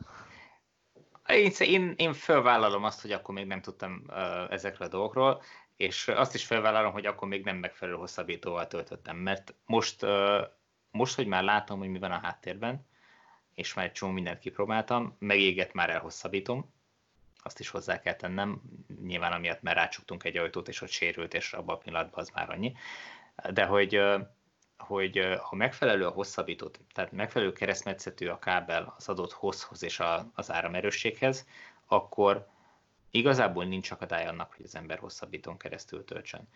[1.27, 5.41] Én, én, én fölvállalom azt, hogy akkor még nem tudtam uh, ezekről a dolgokról.
[5.75, 10.05] és azt is felvállalom, hogy akkor még nem megfelelő hosszabbítóval töltöttem, mert most,
[10.91, 12.87] most, hogy már látom, hogy mi van a háttérben,
[13.53, 16.73] és már egy csomó mindent kipróbáltam, megégett már elhosszabbítom,
[17.43, 18.61] azt is hozzá kell tennem,
[19.03, 22.49] nyilván amiatt mert rácsuktunk egy ajtót, és ott sérült, és abban a pillanatban az már
[22.49, 22.73] annyi.
[23.51, 24.01] De hogy,
[24.77, 30.01] hogy ha megfelelő a hosszabbítót, tehát megfelelő keresztmetszetű a kábel az adott hosszhoz és
[30.33, 31.47] az áramerősséghez,
[31.85, 32.47] akkor
[33.11, 36.47] igazából nincs akadály annak, hogy az ember hosszabbítón keresztül töltsön.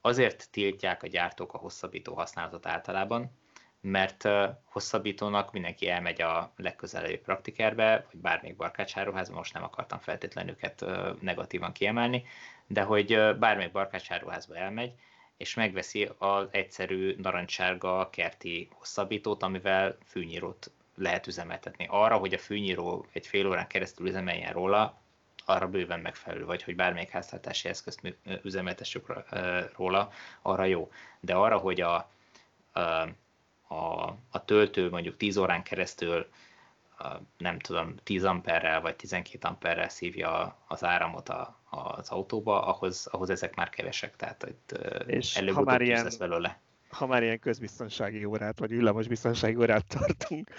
[0.00, 3.30] Azért tiltják a gyártók a hosszabbító használatot általában,
[3.80, 4.28] mert
[4.64, 10.84] hosszabbítónak mindenki elmegy a legközelebbi praktikerbe, vagy bármelyik barkácsáruházba, most nem akartam feltétlenül őket
[11.20, 12.24] negatívan kiemelni,
[12.66, 14.92] de hogy bármelyik barkácsáruházba elmegy,
[15.36, 21.86] és megveszi az egyszerű narancssárga kerti hosszabbítót, amivel fűnyírót lehet üzemeltetni.
[21.90, 25.00] Arra, hogy a fűnyíró egy fél órán keresztül üzemeljen róla,
[25.44, 29.12] arra bőven megfelelő, vagy hogy bármelyik háztartási eszközt üzemeltessük
[29.76, 30.10] róla,
[30.42, 30.90] arra jó.
[31.20, 32.10] De arra, hogy a,
[32.72, 33.08] a,
[33.68, 36.26] a, a töltő mondjuk 10 órán keresztül
[37.36, 43.30] nem tudom, 10 amperrel vagy 12 amperrel szívja az áramot a, az autóba, ahhoz, ahhoz
[43.30, 44.72] ezek már kevesek, tehát itt
[45.34, 46.04] előbb-utóbb ilyen...
[46.04, 50.50] lesz belőle ha már ilyen közbiztonsági órát, vagy villamos biztonsági órát tartunk.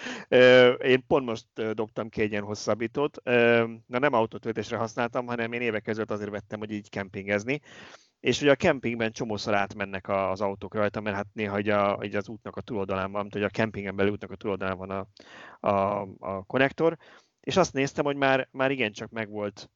[0.84, 3.24] Én pont most dobtam ki egy ilyen hosszabbítót.
[3.86, 7.60] Na nem autótöltésre használtam, hanem én évek között azért vettem, hogy így kempingezni.
[8.20, 12.18] És ugye a kempingben csomószor átmennek az autók rajta, mert hát néha ugye, a, ugye
[12.18, 15.08] az útnak a túloldalán van, hogy a kempingen belül útnak a túloldalán van a,
[15.68, 16.98] a, a konnektor,
[17.50, 19.70] és azt néztem, hogy már, már igencsak meg volt,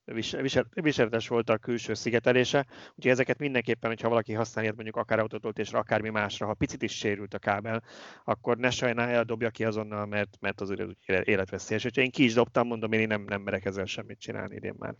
[0.73, 6.09] viseltes volt a külső szigetelése, úgyhogy ezeket mindenképpen, hogyha valaki használja mondjuk akár autótöltésre, akármi
[6.09, 7.83] másra, ha picit is sérült a kábel,
[8.23, 11.85] akkor ne sajnálja, dobja ki azonnal, mert, mert azért életveszélyes.
[11.85, 14.95] Úgyhogy én ki is dobtam, mondom, én nem, nem merek ezzel semmit csinálni idén már.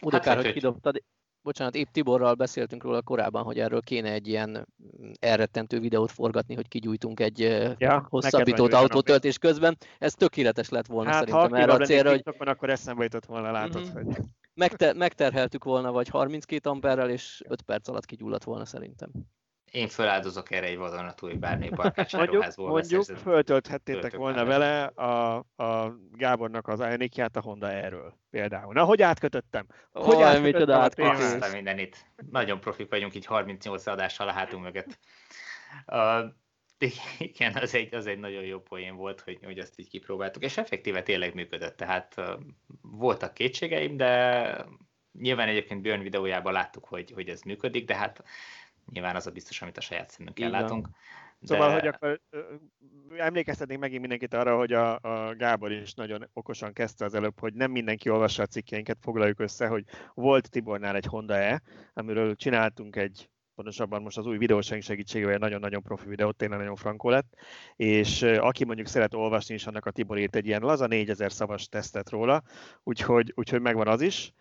[0.00, 1.02] Oda hát, kár, hogy kidobtad
[1.42, 4.68] bocsánat, épp Tiborral beszéltünk róla korábban, hogy erről kéne egy ilyen
[5.20, 7.38] elrettentő videót forgatni, hogy kigyújtunk egy
[7.78, 9.76] ja, hosszabbítót autótöltés közben.
[9.98, 12.22] Ez tökéletes lett volna hát, szerintem erre a célra, hogy...
[12.38, 13.92] akkor eszembe jutott volna, látod, mm-hmm.
[13.92, 14.16] hogy...
[14.54, 19.10] Megte- megterheltük volna vagy 32 amperrel, és 5 perc alatt kigyulladt volna szerintem.
[19.70, 22.68] Én feláldozok erre egy vadonatúj bármelyik barkácsáruházból.
[22.68, 28.72] Mondjuk, mondjuk föltölthettétek volna vele a, a Gábornak az Ionikját a Honda erről például.
[28.72, 29.66] Na, hogy átkötöttem?
[29.92, 31.10] Hogy oh, átkötöttem?
[31.10, 32.06] Aztán mindenit.
[32.30, 34.98] Nagyon profik vagyunk így 38 adással a hátunk mögött.
[35.86, 36.24] Uh,
[37.18, 40.56] igen, az egy, az egy nagyon jó poén volt, hogy, hogy azt így kipróbáltuk, és
[40.56, 42.26] effektíve tényleg működött, tehát uh,
[42.82, 44.66] voltak kétségeim, de
[45.12, 48.22] nyilván egyébként Björn videójában láttuk, hogy, hogy ez működik, de hát
[48.92, 50.88] Nyilván az a biztos, amit a saját szemünkkel látunk.
[51.38, 51.46] De...
[51.46, 52.20] Szóval, hogy akkor
[53.16, 57.54] emlékeztetnék megint mindenkit arra, hogy a, a Gábor is nagyon okosan kezdte az előbb, hogy
[57.54, 62.96] nem mindenki olvassa a cikkeinket, foglaljuk össze, hogy volt Tibornál egy Honda E, amiről csináltunk
[62.96, 67.34] egy pontosabban most az új videósaink segítségével nagyon-nagyon profi videót, tényleg nagyon frankó lett,
[67.76, 71.68] és aki mondjuk szeret olvasni is, annak a Tibor írt egy ilyen laza 4000 szavas
[71.68, 72.42] tesztet róla,
[72.82, 74.32] úgyhogy, úgyhogy megvan az is.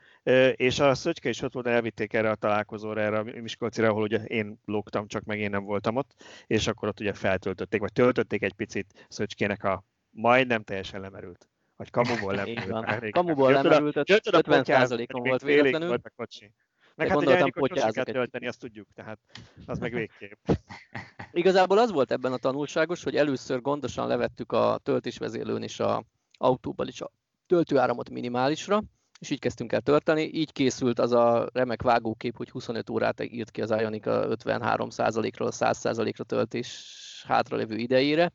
[0.55, 4.23] És a Szöcske is ott volt, elvitték erre a találkozóra, erre a Miskolcira, ahol ugye
[4.23, 8.41] én lógtam, csak meg én nem voltam ott, és akkor ott ugye feltöltötték, vagy töltötték
[8.43, 11.49] egy picit Szöcskének a majdnem teljesen lemerült.
[11.75, 12.33] Vagy kamuból
[12.75, 13.13] lemerült.
[13.13, 15.87] Kamuból lemerült, 50%-on volt véletlenül.
[15.87, 16.51] Volt a kocsi.
[16.95, 19.19] Meg hát gondoltam, hogy kell tölteni, azt tudjuk, tehát
[19.65, 20.37] az meg végképp.
[21.31, 26.03] Igazából az volt ebben a tanulságos, hogy először gondosan levettük a töltésvezérlőn és a
[26.37, 27.11] autóban is a
[27.47, 28.83] töltőáramot minimálisra,
[29.19, 30.29] és így kezdtünk el törteni.
[30.33, 36.23] Így készült az a remek vágókép, hogy 25 órát írt ki az Ionica 53%-ról 100%-ra
[36.23, 38.31] töltés hátralévő idejére.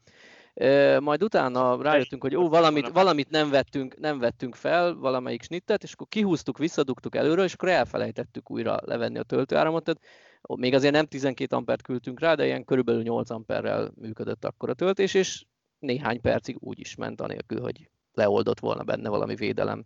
[1.00, 5.92] Majd utána rájöttünk, hogy ó, valamit, valamit nem, vettünk, nem vettünk fel, valamelyik snittet, és
[5.92, 9.84] akkor kihúztuk, visszadugtuk előre, és akkor elfelejtettük újra levenni a töltőáramot.
[9.84, 10.00] Tehát
[10.42, 14.74] még azért nem 12 ampert küldtünk rá, de ilyen körülbelül 8 amperrel működött akkor a
[14.74, 15.44] töltés, és
[15.78, 19.84] néhány percig úgy is ment anélkül, hogy leoldott volna benne valami védelem.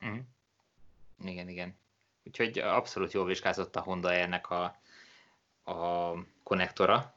[0.00, 0.18] Uh-huh.
[1.24, 1.78] Igen, igen.
[2.24, 4.80] Úgyhogy abszolút jól vizsgázott a Honda ennek a,
[5.64, 7.14] a konnektora.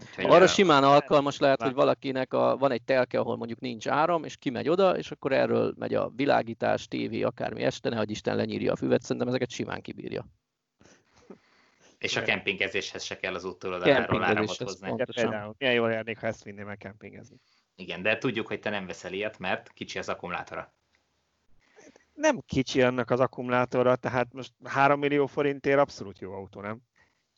[0.00, 0.46] Úgyhogy Arra a...
[0.46, 4.68] simán alkalmas lehet, hogy valakinek a, van egy telke, ahol mondjuk nincs áram, és kimegy
[4.68, 8.76] oda, és akkor erről megy a világítás, tévé, akármi este, ne, hogy Isten lenyírja a
[8.76, 10.26] füvet, szerintem ezeket simán kibírja.
[11.98, 14.94] És a kempingezéshez se kell az úttól áramot hozni.
[15.58, 17.36] Milyen jól járnék, ha ezt vinném el kempingezni.
[17.76, 20.72] Igen, de tudjuk, hogy te nem veszel ilyet, mert kicsi az akkumulátora
[22.14, 26.80] nem kicsi annak az akkumulátora, tehát most 3 millió forintért abszolút jó autó, nem?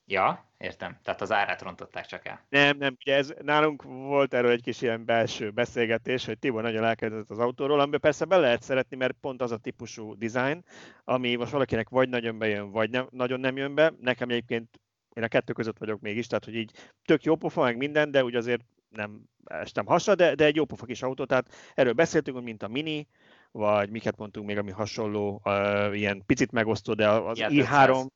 [0.08, 0.98] Ja, értem.
[1.02, 2.46] Tehát az árát rontották csak el.
[2.48, 6.84] Nem, nem, ugye ez, nálunk volt erről egy kis ilyen belső beszélgetés, hogy Tibor nagyon
[6.84, 10.64] elkezdett az autóról, amiben persze be lehet szeretni, mert pont az a típusú design,
[11.04, 13.92] ami most valakinek vagy nagyon bejön, vagy nem, nagyon nem jön be.
[14.00, 14.80] Nekem egyébként
[15.14, 18.24] én a kettő között vagyok mégis, tehát hogy így tök jó pofa, meg minden, de
[18.24, 22.42] úgy azért nem estem hasra, de, de egy jó pofa kis autó, tehát erről beszéltünk,
[22.42, 23.08] mint a Mini,
[23.56, 28.06] vagy miket mondtunk még, ami hasonló, uh, ilyen picit megosztó, de az Fiat i3,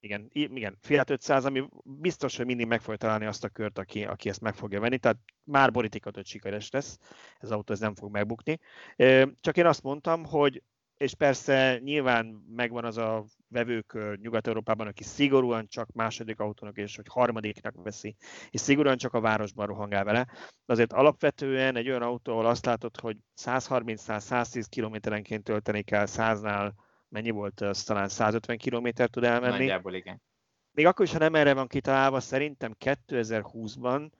[0.00, 4.04] igen, igen, Fiat 500, ami biztos, hogy mindig meg fogja találni azt a kört, aki,
[4.04, 6.98] aki ezt meg fogja venni, tehát már borítékat, hogy sikeres lesz,
[7.38, 8.58] ez az autó ez nem fog megbukni.
[9.40, 10.62] Csak én azt mondtam, hogy
[10.96, 17.06] és persze nyilván megvan az a vevők Nyugat-Európában, aki szigorúan csak második autónak és hogy
[17.08, 18.16] harmadiknak veszi,
[18.50, 20.28] és szigorúan csak a városban rohangál vele.
[20.66, 26.72] Azért alapvetően egy olyan autó, ahol azt látod, hogy 130-110 kilométerenként tölteni kell 100-nál,
[27.08, 29.58] mennyi volt, az talán 150 kilométer tud elmenni.
[29.58, 30.22] Nagyjából igen.
[30.70, 34.10] Még akkor is, ha nem erre van kitalálva, szerintem 2020-ban,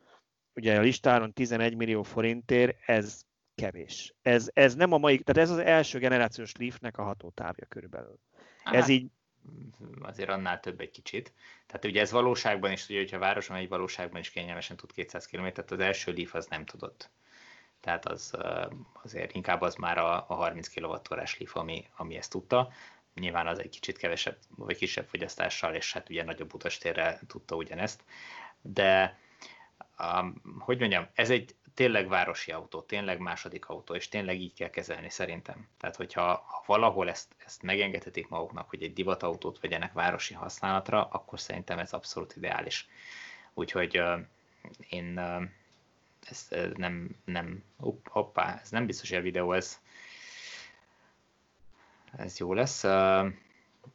[0.55, 3.23] ugye a listáron 11 millió forintért, ez
[3.55, 4.15] kevés.
[4.23, 8.19] Ez, ez nem a mai, tehát ez az első generációs Leafnek a hatótávja körülbelül.
[8.65, 9.07] Hát, ez így...
[10.01, 11.33] Azért annál több egy kicsit.
[11.67, 15.27] Tehát ugye ez valóságban is, ugye, hogyha a városon egy valóságban is kényelmesen tud 200
[15.27, 17.11] km, az első Leaf az nem tudott.
[17.81, 18.35] Tehát az
[19.03, 22.73] azért inkább az már a, a 30 kWh Leaf, ami, ami ezt tudta.
[23.15, 28.05] Nyilván az egy kicsit kevesebb, vagy kisebb fogyasztással, és hát ugye nagyobb utastérrel tudta ugyanezt.
[28.61, 29.19] De
[29.99, 34.71] um, hogy mondjam, ez egy tényleg városi autó, tényleg második autó, és tényleg így kell
[34.71, 35.69] kezelni szerintem.
[35.79, 41.41] Tehát, hogyha ha valahol ezt, ezt megengedhetik maguknak, hogy egy divatautót vegyenek városi használatra, akkor
[41.41, 42.89] szerintem ez abszolút ideális.
[43.55, 44.21] Úgyhogy uh,
[44.89, 45.43] én uh,
[46.31, 47.65] ez uh, nem, nem,
[48.05, 49.81] hoppá, ez nem biztos, hogy a videó ez,
[52.17, 52.85] ez jó lesz.
[52.85, 53.33] Uh,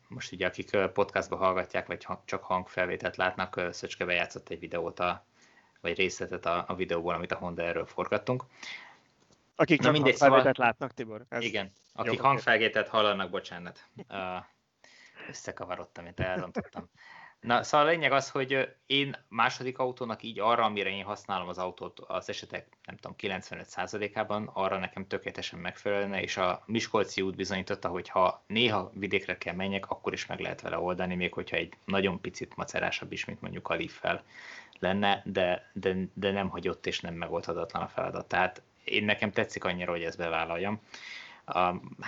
[0.08, 5.26] most ugye akik podcastba hallgatják, vagy csak hangfelvételt látnak, Szöcske bejátszott egy videót a
[5.82, 8.44] vagy részletet a, a videóból, amit a Honda erről forgattunk.
[9.56, 10.70] Akik csak mindegy, hangfelvételt szóval...
[10.70, 11.26] látnak, Tibor?
[11.30, 13.86] Ez igen, akik hangfelvételt hallanak, bocsánat.
[13.96, 14.44] Uh,
[15.30, 16.90] összekavarodtam, mint elrontottam.
[17.42, 21.58] Na, szóval a lényeg az, hogy én második autónak így arra, amire én használom az
[21.58, 27.88] autót, az esetek, nem tudom, 95%-ában, arra nekem tökéletesen megfelelne, és a Miskolci út bizonyította,
[27.88, 31.74] hogy ha néha vidékre kell menjek, akkor is meg lehet vele oldani, még hogyha egy
[31.86, 34.24] nagyon picit macerásabb is, mint mondjuk a Leaf-fel
[34.80, 38.28] lenne, de, de, de nem hagyott és nem megoldhatatlan a feladat.
[38.28, 40.82] Tehát én nekem tetszik annyira, hogy ezt bevállaljam.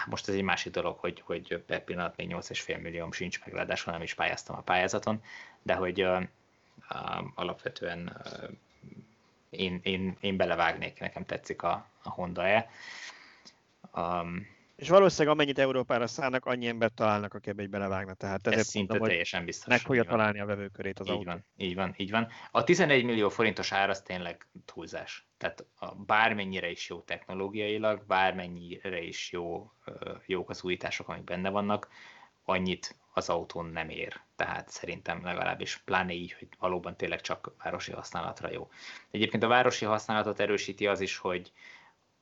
[0.05, 3.93] Most ez egy másik dolog, hogy, hogy per pillanat még 8,5 millióm sincs meg, ráadásul
[3.93, 5.23] nem is pályáztam a pályázaton,
[5.61, 6.23] de hogy uh,
[7.35, 8.21] alapvetően
[9.49, 12.69] én, én, én belevágnék, nekem tetszik a, a Honda-e.
[13.95, 14.47] Um,
[14.81, 18.13] és valószínűleg amennyit Európára szállnak, annyi embert találnak, aki ebbe belevágna.
[18.13, 19.67] Tehát ezért Ez szinte mondom, teljesen biztos.
[19.67, 21.25] Meg fogja találni a vevőkörét az így autó.
[21.25, 22.27] Van, így van, így van.
[22.51, 25.27] A 11 millió forintos ár az tényleg túlzás.
[25.37, 29.71] Tehát a, bármennyire is jó technológiailag, bármennyire is jó,
[30.25, 31.87] jók az újítások, amik benne vannak,
[32.43, 34.21] annyit az autón nem ér.
[34.35, 38.69] Tehát szerintem legalábbis pláne így, hogy valóban tényleg csak városi használatra jó.
[39.11, 41.51] Egyébként a városi használatot erősíti az is, hogy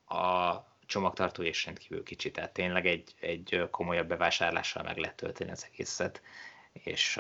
[0.05, 0.55] a
[0.89, 6.21] csomagtartó és rendkívül kicsi, tehát tényleg egy, egy komolyabb bevásárlással meg lehet tölteni az egészet,
[6.73, 7.19] és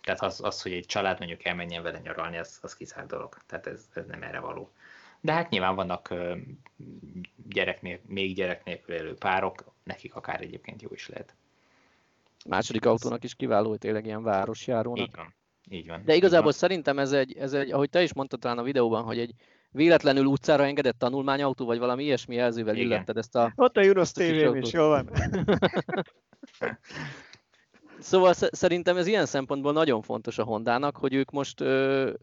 [0.00, 3.66] tehát az, az, hogy egy család mondjuk elmenjen vele nyaralni, az, az kizárt dolog, tehát
[3.66, 4.70] ez, ez nem erre való.
[5.20, 6.14] De hát nyilván vannak
[7.48, 11.34] gyerek még gyerek nélkül élő párok, nekik akár egyébként jó is lehet.
[12.48, 15.06] Második autónak is kiváló, hogy tényleg ilyen városjárónak.
[15.06, 15.34] Így van.
[15.68, 16.04] Így van.
[16.04, 16.52] De igazából van.
[16.52, 19.34] szerintem ez egy, ez egy, ahogy te is mondtad talán a videóban, hogy egy,
[19.74, 22.86] véletlenül utcára engedett tanulmányautó, vagy valami ilyesmi jelzővel Igen.
[22.86, 23.52] illetted ezt a...
[23.56, 25.10] Ott a Juros tv is, jól van.
[27.98, 31.60] Szóval szerintem ez ilyen szempontból nagyon fontos a Hondának, hogy ők most,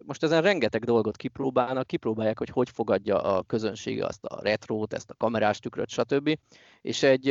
[0.06, 5.10] most ezen rengeteg dolgot kipróbálnak, kipróbálják, hogy hogy fogadja a közönség azt a retrót, ezt
[5.10, 6.38] a kamerás tükröt, stb.
[6.82, 7.30] És egy,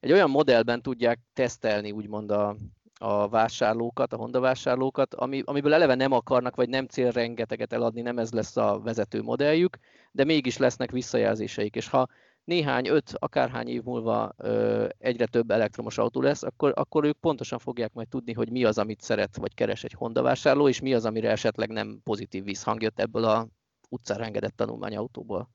[0.00, 2.56] egy olyan modellben tudják tesztelni úgymond a,
[2.98, 8.00] a vásárlókat, a Honda vásárlókat, ami, amiből eleve nem akarnak, vagy nem cél rengeteget eladni,
[8.00, 9.78] nem ez lesz a vezető modelljük,
[10.12, 12.08] de mégis lesznek visszajelzéseik, és ha
[12.44, 17.58] néhány, öt, akárhány év múlva ö, egyre több elektromos autó lesz, akkor, akkor ők pontosan
[17.58, 20.94] fogják majd tudni, hogy mi az, amit szeret vagy keres egy Honda vásárló, és mi
[20.94, 23.48] az, amire esetleg nem pozitív visszhang jött ebből a
[23.88, 25.48] utcára engedett tanulmányautóból.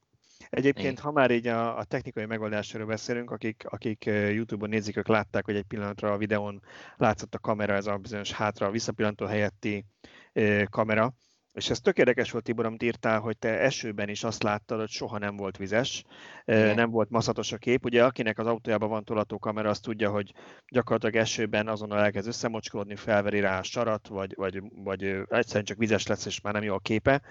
[0.50, 5.46] Egyébként, ha már így a, a technikai megoldásról beszélünk, akik, akik YouTube-on nézik, ők látták,
[5.46, 6.62] hogy egy pillanatra a videón
[6.98, 9.86] látszott a kamera, ez a bizonyos hátra visszapillantó helyetti
[10.70, 11.14] kamera,
[11.54, 14.90] és ez tök érdekes volt, Tibor, amit írtál, hogy te esőben is azt láttad, hogy
[14.90, 16.04] soha nem volt vizes,
[16.46, 16.76] Igen.
[16.76, 17.86] nem volt maszatos a kép.
[17.86, 20.34] Ugye akinek az autójában van tolatókamera, az tudja, hogy
[20.68, 26.08] gyakorlatilag esőben azonnal elkezd összemocskolódni, felveri rá a sarat, vagy, vagy, vagy egyszerűen csak vizes
[26.08, 27.22] lesz, és már nem jó a képe.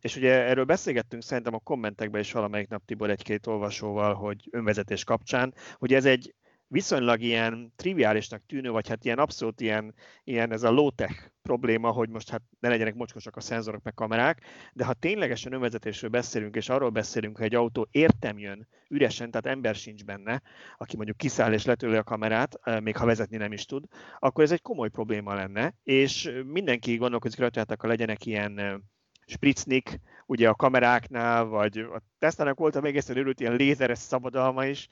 [0.00, 5.04] És ugye erről beszélgettünk szerintem a kommentekben is valamelyik nap Tibor egy-két olvasóval, hogy önvezetés
[5.04, 6.34] kapcsán, hogy ez egy
[6.68, 12.08] viszonylag ilyen triviálisnak tűnő, vagy hát ilyen abszolút ilyen, ilyen ez a low-tech probléma, hogy
[12.08, 16.68] most hát ne legyenek mocskosak a szenzorok meg kamerák, de ha ténylegesen önvezetésről beszélünk, és
[16.68, 20.42] arról beszélünk, hogy egy autó értem jön üresen, tehát ember sincs benne,
[20.76, 23.84] aki mondjuk kiszáll és letőli a kamerát, még ha vezetni nem is tud,
[24.18, 28.82] akkor ez egy komoly probléma lenne, és mindenki gondolkozik rajta, hogy legyenek ilyen
[29.26, 34.64] spritznik, ugye a kameráknál, vagy a Tesla-nak volt a még egyszer örült ilyen lézeres szabadalma
[34.66, 34.88] is,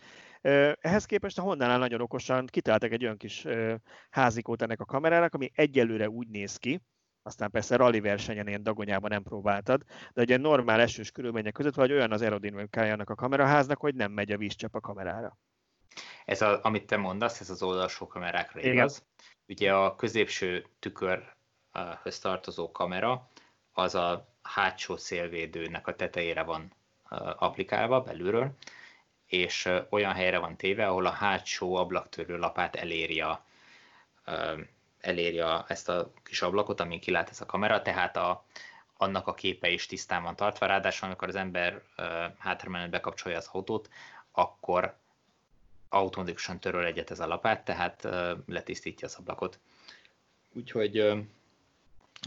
[0.80, 3.46] ehhez képest a Honda-nál nagyon okosan kitaláltak egy olyan kis
[4.10, 6.80] házikót ennek a kamerának, ami egyelőre úgy néz ki,
[7.22, 9.82] aztán persze rally versenyen ilyen dagonyában nem próbáltad,
[10.12, 14.12] de egy normál esős körülmények között vagy olyan az aerodinamikája annak a kameraháznak, hogy nem
[14.12, 15.38] megy a vízcsepp a kamerára.
[16.24, 18.72] Ez, a, amit te mondasz, ez az oldalsó kamerákra Igen.
[18.72, 19.06] igaz.
[19.48, 23.28] Ugye a középső tükörhöz tartozó kamera,
[23.72, 26.72] az a hátsó szélvédőnek a tetejére van
[27.36, 28.56] applikálva belülről,
[29.26, 33.44] és olyan helyre van téve, ahol a hátsó ablaktörő lapát eléri, a,
[35.00, 38.44] eléri a, ezt a kis ablakot, amin kilát ez a kamera, tehát a,
[38.96, 41.82] annak a képe is tisztán van tartva, ráadásul amikor az ember
[42.38, 43.88] hátramenet bekapcsolja az autót,
[44.32, 44.96] akkor
[45.88, 48.08] automatikusan töröl egyet ez a lapát, tehát
[48.46, 49.58] letisztítja az ablakot.
[50.52, 51.26] Úgyhogy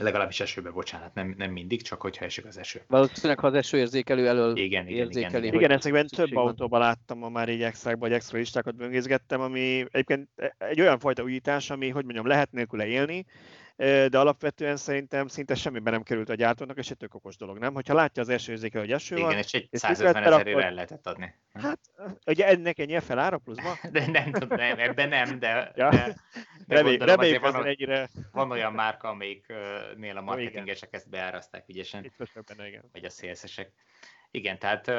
[0.02, 2.82] Legalábbis esőbe, bocsánat, nem, nem mindig, csak hogyha esik az eső.
[2.88, 5.48] Valószínűleg, ha az esőérzékelő elől igen, igen, érzékeli.
[5.48, 6.48] Igen, igen ezekben több van.
[6.48, 11.24] autóban láttam ma már így extrákban, vagy extra listákat böngészgettem, ami egyébként egy olyan fajta
[11.24, 13.26] újítás, ami, hogy mondjam, lehet nélküle élni,
[13.80, 17.74] de alapvetően szerintem szinte semmiben nem került a gyártónak, és egy tök okos dolog, nem?
[17.74, 21.08] Hogyha látja az első érzéke, hogy eső Igen, van, és egy 150 ezerére el lehetett
[21.08, 21.36] adni.
[21.54, 21.80] Hát,
[22.26, 23.78] ugye ennek ennyi fel ára pluszba?
[23.92, 25.90] De nem tudom, nem, ebben nem, de, ja.
[25.90, 26.16] de,
[26.68, 28.10] de Remély, reméljük van, egyre...
[28.32, 32.12] van olyan márka, amelyiknél a marketingesek ezt beáraszták ügyesen.
[32.48, 32.90] Benne, igen.
[32.92, 33.72] Vagy a szélszesek.
[34.32, 34.92] Igen, tehát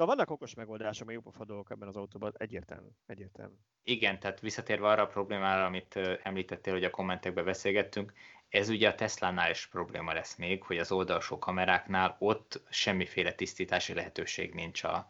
[0.00, 3.54] de vannak okos megoldások, meg jobb dolgok ebben az autóban, egyértelmű, egyértelmű.
[3.82, 8.12] Igen, tehát visszatérve arra a problémára, amit említettél, hogy a kommentekben beszélgettünk,
[8.48, 13.94] ez ugye a Tesla-nál is probléma lesz még, hogy az oldalsó kameráknál ott semmiféle tisztítási
[13.94, 15.08] lehetőség nincs a,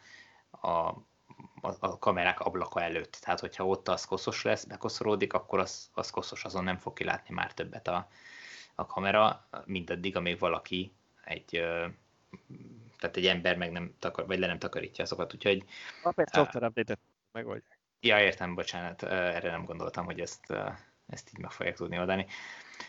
[0.50, 0.68] a,
[1.60, 3.18] a kamerák ablaka előtt.
[3.20, 7.34] Tehát, hogyha ott az koszos lesz, bekoszolódik, akkor az, az koszos, azon nem fog kilátni
[7.34, 8.08] már többet a,
[8.74, 10.92] a kamera, mindaddig, amíg valaki
[11.24, 11.62] egy
[12.98, 15.64] tehát egy ember meg nem takar, vagy le nem takarítja azokat, úgyhogy...
[16.02, 16.98] A egy software update-et
[17.32, 17.78] megoldják.
[18.00, 20.50] Ja, értem, bocsánat, erre nem gondoltam, hogy ezt,
[21.06, 22.26] ezt így meg fogják tudni oldani.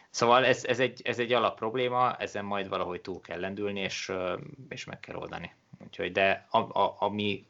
[0.10, 4.12] Szóval ez, ez, egy, ez egy alap probléma, ezen majd valahogy túl kell lendülni, és,
[4.70, 5.54] és meg kell oldani.
[5.80, 7.46] Úgyhogy, de a, a, ami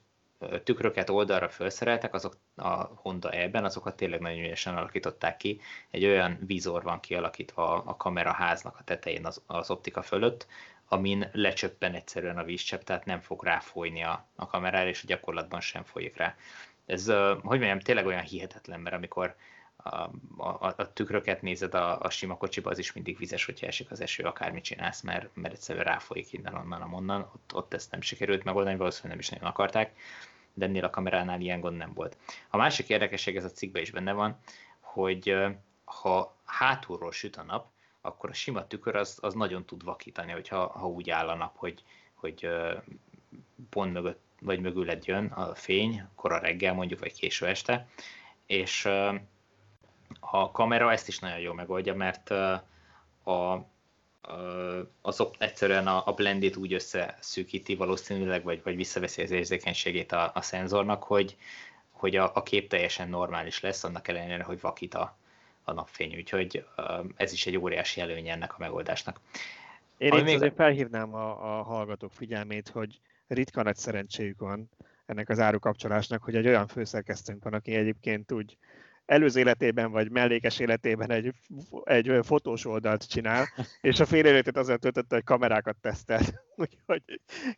[0.64, 5.62] tükröket oldalra felszereltek, azok a Honda E-ben, azokat tényleg nagyon ügyesen alakították ki.
[5.90, 10.48] Egy olyan vízor van kialakítva a kameraháznak a tetején az, az optika fölött,
[10.94, 15.62] amin lecsöppen egyszerűen a vízcsepp, tehát nem fog ráfolyni a, a kamerára, és a gyakorlatban
[15.62, 16.36] sem folyik rá.
[16.86, 17.06] Ez,
[17.42, 19.36] hogy mondjam, tényleg olyan hihetetlen, mert amikor
[19.76, 23.92] a, a, a tükröket nézed a, a sima kocsiba, az is mindig vizes, hogyha esik
[23.92, 28.02] az eső, akármit csinálsz, mert, mert egyszerűen ráfolyik innen, onnan, amonnan, ott, ott ezt nem
[28.02, 29.96] sikerült megoldani, valószínűleg nem is nagyon akarták,
[30.54, 32.18] de ennél a kameránál ilyen gond nem volt.
[32.50, 34.40] A másik érdekesség, ez a cikkben is benne van,
[34.80, 35.36] hogy
[35.84, 37.70] ha hátulról süt a nap,
[38.02, 41.58] akkor a sima tükör az, az nagyon tud vakítani, hogyha ha úgy áll a nap,
[41.58, 41.84] hogy,
[42.14, 42.50] hogy
[43.70, 47.88] pont mögött vagy mögüled jön a fény, kora reggel mondjuk, vagy késő este,
[48.46, 48.86] és
[50.20, 52.30] a kamera ezt is nagyon jól megoldja, mert
[53.24, 53.66] a,
[55.02, 60.42] az egyszerűen a, a blendit úgy összeszűkíti valószínűleg, vagy, vagy visszaveszi az érzékenységét a, a
[60.42, 61.38] szenzornak, hogy,
[61.92, 65.18] hogy a, a kép teljesen normális lesz, annak ellenére, hogy vakít a,
[65.64, 66.66] a napfény, úgyhogy
[67.16, 69.20] ez is egy óriási előnye ennek a megoldásnak.
[69.98, 70.36] Én itt még...
[70.36, 74.70] azért felhívnám a, a hallgatók figyelmét, hogy ritka nagy szerencséjük van
[75.06, 78.58] ennek az árukapcsolásnak, hogy egy olyan főszerkesztőnk van, aki egyébként úgy
[79.06, 81.34] előző életében vagy mellékes életében egy,
[81.84, 83.48] egy fotós oldalt csinál,
[83.82, 86.34] és a fél életét azért töltötte, hogy kamerákat tesztelt.
[86.56, 87.04] Úgyhogy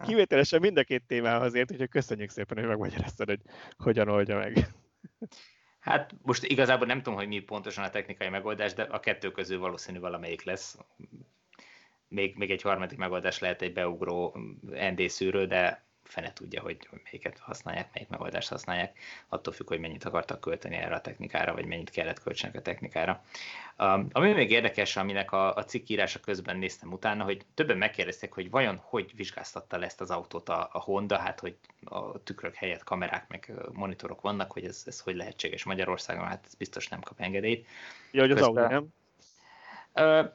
[0.05, 3.41] kivételesen mind a két témához ért, úgyhogy köszönjük szépen, hogy megmagyaráztad, hogy
[3.77, 4.67] hogyan oldja meg.
[5.83, 9.59] Hát most igazából nem tudom, hogy mi pontosan a technikai megoldás, de a kettő közül
[9.59, 10.77] valószínű valamelyik lesz.
[12.07, 17.37] Még, még egy harmadik megoldás lehet egy beugró ND szűrő, de fene tudja, hogy, melyiket
[17.37, 21.89] használják, melyik megoldást használják, attól függ, hogy mennyit akartak költeni erre a technikára, vagy mennyit
[21.89, 23.23] kellett költsenek a technikára.
[23.78, 28.32] Um, ami még érdekes, aminek a, a cikk írása közben néztem utána, hogy többen megkérdezték,
[28.32, 32.55] hogy vajon hogy vizsgáztatta le ezt az autót a, a Honda, hát hogy a tükrök
[32.55, 37.01] helyett kamerák meg monitorok vannak, hogy ez, ez hogy lehetséges Magyarországon, hát ez biztos nem
[37.01, 37.67] kap engedélyt.
[38.11, 38.63] Ja, hogy az Közben...
[38.63, 38.88] Audi, nem?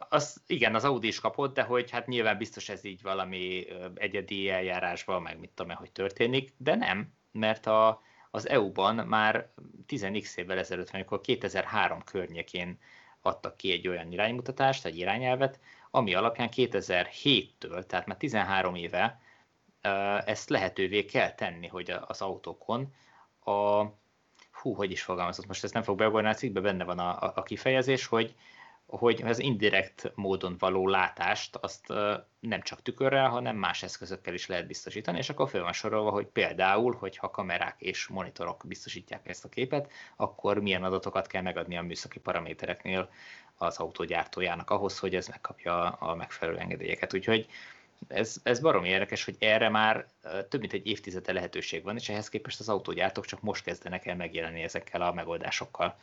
[0.08, 4.50] Az, igen, az Audi is kapott, de hogy hát nyilván biztos ez így valami egyedi
[4.50, 9.50] eljárásban, meg mit tudom hogy történik, de nem, mert a, az EU-ban már
[9.88, 12.78] 10x évvel ezelőtt, amikor 2003 környékén
[13.20, 19.20] adtak ki egy olyan iránymutatást, egy irányelvet, ami alapján 2007-től, tehát már 13 éve
[20.24, 22.94] ezt lehetővé kell tenni, hogy az autókon
[23.44, 23.84] a,
[24.52, 27.32] hú, hogy is fogalmazott, most ezt nem fog beugorni a cikkbe, benne van a, a,
[27.34, 28.34] a kifejezés, hogy,
[28.88, 31.86] hogy az indirekt módon való látást azt
[32.40, 36.26] nem csak tükörrel, hanem más eszközökkel is lehet biztosítani, és akkor föl van sorolva, hogy
[36.26, 41.82] például, hogyha kamerák és monitorok biztosítják ezt a képet, akkor milyen adatokat kell megadni a
[41.82, 43.10] műszaki paramétereknél
[43.56, 47.14] az autógyártójának ahhoz, hogy ez megkapja a megfelelő engedélyeket.
[47.14, 47.46] Úgyhogy
[48.08, 50.06] ez, ez baromi érdekes, hogy erre már
[50.48, 54.16] több mint egy évtizede lehetőség van, és ehhez képest az autógyártók csak most kezdenek el
[54.16, 55.96] megjelenni ezekkel a megoldásokkal.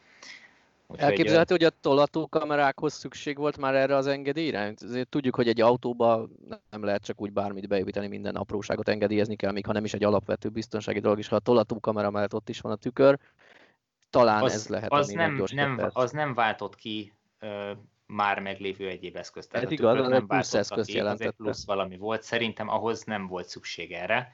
[0.87, 4.73] Úgyhogy Elképzelhető, hogy a tolató kamerákhoz szükség volt már erre az engedélyre?
[4.81, 6.27] Azért tudjuk, hogy egy autóba
[6.69, 10.03] nem lehet csak úgy bármit beépíteni, minden apróságot engedélyezni kell, még ha nem is egy
[10.03, 13.19] alapvető biztonsági dolog is, ha a tolató kamera mellett ott is van a tükör,
[14.09, 17.71] talán az, ez lehet az nem, nem, az nem váltott ki ö,
[18.05, 19.53] már meglévő egyéb eszközt.
[19.53, 21.31] Ez igaz, az nem plusz eszközt jelentette.
[21.31, 22.23] plusz valami volt.
[22.23, 24.33] Szerintem ahhoz nem volt szükség erre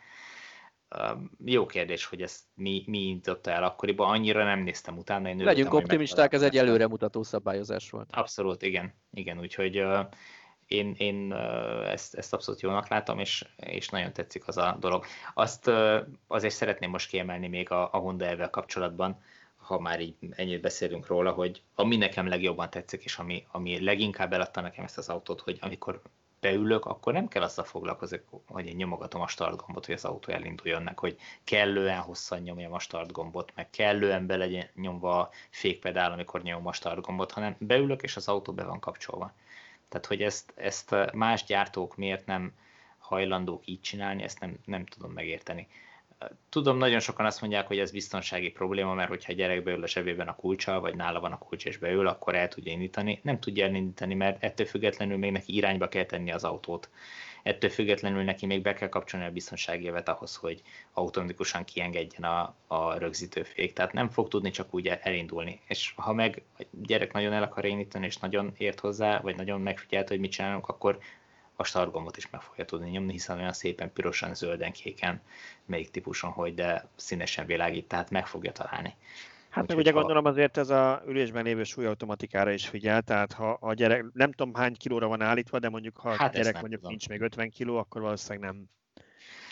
[1.46, 5.30] jó kérdés, hogy ezt mi, mi indította el akkoriban, annyira nem néztem utána.
[5.30, 8.10] Én Legyünk örültem, optimisták, ez egy előremutató szabályozás volt.
[8.12, 8.94] Abszolút, igen.
[9.14, 10.00] Igen, úgyhogy uh,
[10.68, 15.06] én, én uh, ezt, ezt abszolút jónak látom, és, és nagyon tetszik az a dolog.
[15.34, 19.22] Azt uh, azért szeretném most kiemelni még a, a Honda elvel kapcsolatban,
[19.56, 24.34] ha már így ennyit beszélünk róla, hogy ami nekem legjobban tetszik, és ami, ami leginkább
[24.34, 26.02] eladta nekem ezt az autót, hogy amikor
[26.42, 30.32] beülök, akkor nem kell azzal foglalkozni, hogy én nyomogatom a start gombot, hogy az autó
[30.32, 35.30] elinduljon meg, hogy kellően hosszan nyomjam a start gombot, meg kellően be legyen nyomva a
[35.50, 39.34] fékpedál, amikor nyomom a start gombot, hanem beülök, és az autó be van kapcsolva.
[39.90, 42.54] Tehát, hogy ezt, ezt más gyártók miért nem
[42.98, 45.68] hajlandók így csinálni, ezt nem, nem tudom megérteni.
[46.50, 49.88] Tudom, nagyon sokan azt mondják, hogy ez biztonsági probléma, mert hogyha a gyerek beül a
[49.88, 53.20] zsebében a kulcsa, vagy nála van a kulcs és beül, akkor el tudja indítani.
[53.24, 56.90] Nem tudja elindítani, mert ettől függetlenül még neki irányba kell tenni az autót.
[57.44, 60.62] Ettől függetlenül neki még be kell kapcsolni a biztonsági jövet ahhoz, hogy
[60.94, 63.74] automatikusan kiengedjen a, a rögzítőfék.
[63.74, 65.60] Tehát nem fog tudni csak úgy elindulni.
[65.68, 69.62] És ha meg a gyerek nagyon el akar indítani, és nagyon ért hozzá, vagy nagyon
[69.62, 71.00] megfigyelt, hogy mit csinálunk, akkor
[71.62, 75.22] a startgombot is meg fogja tudni nyomni, hiszen olyan szépen pirosan, zölden, kéken,
[75.66, 78.96] melyik típuson, hogy de színesen világít, tehát meg fogja találni.
[79.50, 80.00] Hát meg ugye ha...
[80.00, 84.54] gondolom azért ez a ülésben lévő súlyautomatikára is figyel, tehát ha a gyerek, nem tudom
[84.54, 86.90] hány kilóra van állítva, de mondjuk ha hát a gyerek mondjuk tudom.
[86.90, 88.70] nincs még 50 kiló, akkor valószínűleg nem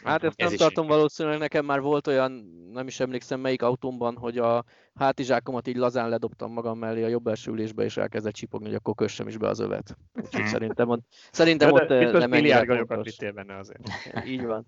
[0.03, 0.91] Hát ezt nem tartom is.
[0.91, 2.31] valószínűleg, nekem már volt olyan,
[2.71, 4.63] nem is emlékszem melyik autómban, hogy a
[4.95, 8.95] hátizsákomat így lazán ledobtam magam mellé a jobb első ülésbe, és elkezdett csipogni, hogy akkor
[8.95, 9.97] kössem is be az övet.
[10.13, 10.49] Úgyhogy hmm.
[10.49, 13.15] szerintem ott, szerintem ott nem ennyire fontos.
[13.17, 13.89] benne azért.
[14.25, 14.65] Így van.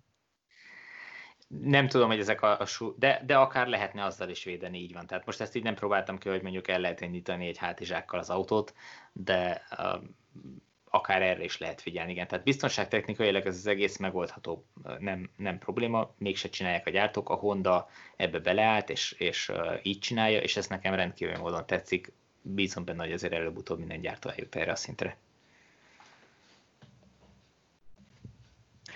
[1.48, 2.96] Nem tudom, hogy ezek a, a sú...
[2.98, 5.08] de, de akár lehetne azzal is védeni, így van.
[5.08, 8.30] Tehát most ezt így nem próbáltam ki, hogy mondjuk el lehet indítani egy hátizsákkal az
[8.30, 8.74] autót,
[9.14, 10.04] de uh,
[10.94, 12.28] akár erre is lehet figyelni, igen.
[12.28, 14.66] Tehát biztonságtechnikailag ez az egész megoldható,
[15.00, 19.52] nem, nem probléma, mégse csinálják a gyártók, a Honda ebbe beleállt, és, és
[19.84, 22.12] így csinálja, és ez nekem rendkívül módon tetszik,
[22.42, 25.18] bízom benne, hogy azért előbb-utóbb minden gyártó eljut erre a szintre.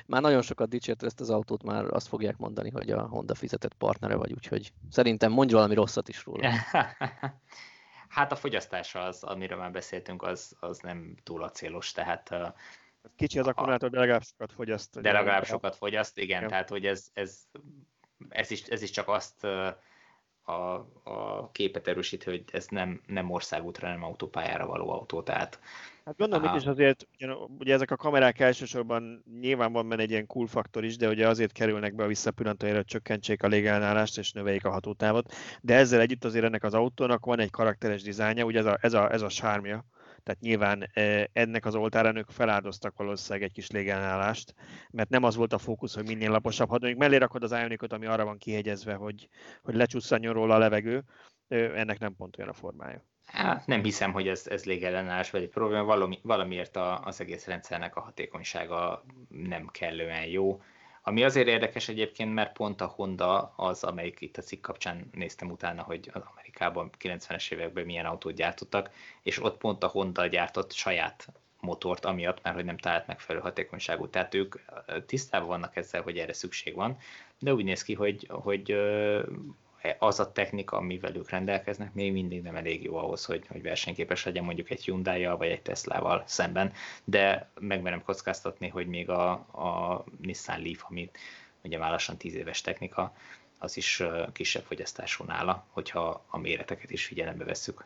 [0.05, 3.73] Már nagyon sokat dicsért ezt az autót, már azt fogják mondani, hogy a Honda fizetett
[3.73, 6.49] partnere vagy, úgyhogy szerintem mondj valami rosszat is róla.
[8.15, 12.35] Hát a fogyasztása az, amiről már beszéltünk, az, az nem túl acélos, tehát...
[13.15, 15.01] Kicsi az akkumulátor, de legalább sokat fogyaszt.
[15.01, 16.49] De legalább sokat fogyaszt, igen, igen.
[16.49, 17.39] tehát hogy ez, ez,
[18.29, 19.47] ez, is, ez is csak azt
[20.45, 25.59] a, a képet erősíti, hogy ez nem, nem országútra, nem autópályára való autó, tehát
[26.05, 27.07] Hát gondolom itt is azért,
[27.59, 31.27] ugye, ezek a kamerák elsősorban nyilván van benne egy ilyen cool faktor is, de ugye
[31.27, 35.99] azért kerülnek be a visszapillantójára, hogy csökkentsék a légellenállást és növeljék a hatótávot, de ezzel
[35.99, 39.21] együtt azért ennek az autónak van egy karakteres dizájnja, ugye ez a, ez a, ez
[39.21, 39.85] a sármja,
[40.25, 40.91] tehát nyilván
[41.33, 44.53] ennek az oltárán ők feláldoztak valószínűleg egy kis légellenállást,
[44.91, 47.93] mert nem az volt a fókusz, hogy minél laposabb, ha mondjuk mellé rakod az Ionicot,
[47.93, 49.29] ami arra van kihegyezve, hogy,
[49.61, 51.03] hogy lecsusszanjon róla a levegő,
[51.47, 53.05] ennek nem pont olyan a formája.
[53.25, 57.45] Hát nem hiszem, hogy ez, ez légellenállás vagy egy probléma, valami, valamiért a, az egész
[57.45, 60.61] rendszernek a hatékonysága nem kellően jó.
[61.07, 65.51] Ami azért érdekes egyébként, mert pont a Honda az, amelyik itt a cikk kapcsán néztem
[65.51, 68.89] utána, hogy az Amerikában 90-es években milyen autót gyártottak,
[69.21, 71.27] és ott pont a Honda gyártott saját
[71.59, 74.09] motort, amiatt, mert hogy nem talált megfelelő hatékonyságú.
[74.09, 74.55] Tehát ők
[75.05, 76.97] tisztában vannak ezzel, hogy erre szükség van,
[77.39, 78.75] de úgy néz ki, hogy, hogy
[79.99, 84.25] az a technika, amivel ők rendelkeznek, még mindig nem elég jó ahhoz, hogy, hogy versenyképes
[84.25, 86.73] legyen mondjuk egy hyundai vagy egy Tesla-val szemben,
[87.03, 91.09] de megmerem kockáztatni, hogy még a, a Nissan Leaf, ami
[91.63, 93.13] ugye már lassan 10 éves technika,
[93.59, 97.85] az is kisebb fogyasztású nála, hogyha a méreteket is figyelembe vesszük.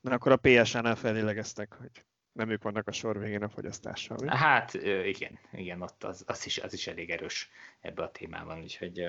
[0.00, 4.16] Na akkor a PSA-nál felélegeztek, hogy nem ők vannak a sor végén a fogyasztással.
[4.20, 4.28] Mi?
[4.28, 7.50] Hát igen, igen, ott az, az, is, az is elég erős
[7.80, 9.06] ebbe a témában, úgyhogy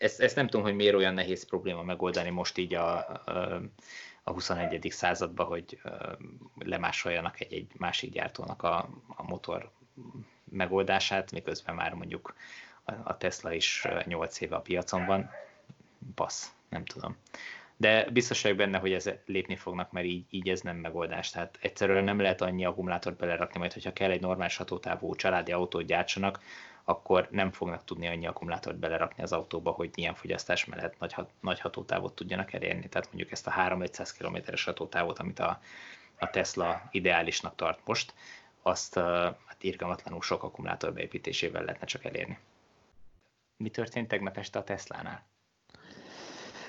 [0.00, 2.98] ezt, ezt nem tudom, hogy miért olyan nehéz probléma megoldani most így a,
[4.22, 4.86] a 21.
[4.90, 5.80] században, hogy
[6.58, 9.70] lemásoljanak egy, egy másik gyártónak a, a motor
[10.44, 12.34] megoldását, miközben már mondjuk
[13.04, 15.30] a Tesla is 8 éve a piacon van.
[16.14, 17.16] Passz, nem tudom.
[17.76, 21.30] De biztos vagyok benne, hogy ez lépni fognak, mert így, így ez nem megoldás.
[21.30, 25.86] Tehát egyszerűen nem lehet annyi akkumulátort belerakni, majd hogyha kell egy normális hatótávú családi autót
[25.86, 26.40] gyártsanak,
[26.84, 31.60] akkor nem fognak tudni annyi akkumulátort belerakni az autóba, hogy ilyen fogyasztás mellett nagy, nagy
[31.60, 32.88] hatótávot tudjanak elérni.
[32.88, 35.60] Tehát mondjuk ezt a 3-500 kilométeres hatótávot, amit a,
[36.18, 38.14] a Tesla ideálisnak tart most,
[38.62, 38.94] azt
[39.46, 42.38] hát irgalmatlanul sok akkumulátor beépítésével lehetne csak elérni.
[43.56, 45.26] Mi történt tegnap este a Tesla-nál?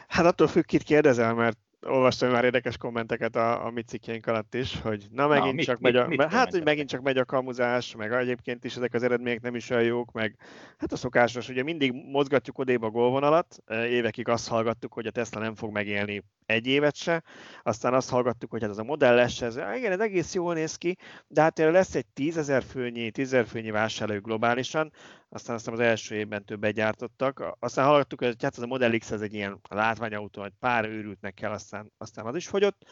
[0.08, 1.58] Hát attól függ, kit kérdezel, mert
[1.88, 5.66] olvastam már érdekes kommenteket a, a mi cikkjeink alatt is, hogy na megint na, mit,
[5.66, 8.64] csak mit, megy a, mit, mit hát, hogy megint csak megy a kamuzás, meg egyébként
[8.64, 10.36] is ezek az eredmények nem is olyan jók, meg
[10.78, 15.40] hát a szokásos, ugye mindig mozgatjuk odébb a gólvonalat, évekig azt hallgattuk, hogy a Tesla
[15.40, 17.24] nem fog megélni egy évet se,
[17.64, 20.98] aztán azt hallgattuk, hogy hát ez a modelles, ez, igen, ez egész jól néz ki,
[21.28, 24.92] de hát lesz egy tízezer főnyi, tízezer főnyi vásárló globálisan,
[25.34, 27.56] aztán aztán az első évben többet gyártottak.
[27.60, 31.34] Aztán hallottuk, hogy hát ez a Model X ez egy ilyen látványautó, hogy pár őrültnek
[31.34, 32.90] kell, aztán, aztán az is fogyott.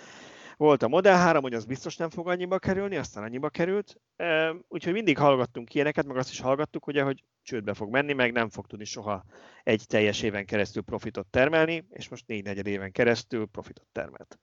[0.57, 4.01] Volt a Model 3, hogy az biztos nem fog annyiba kerülni, aztán annyiba került.
[4.67, 8.49] Úgyhogy mindig hallgattunk ilyeneket, meg azt is hallgattuk, ugye, hogy csődbe fog menni, meg nem
[8.49, 9.23] fog tudni soha
[9.63, 14.39] egy teljes éven keresztül profitot termelni, és most négy negyed éven keresztül profitot termelt.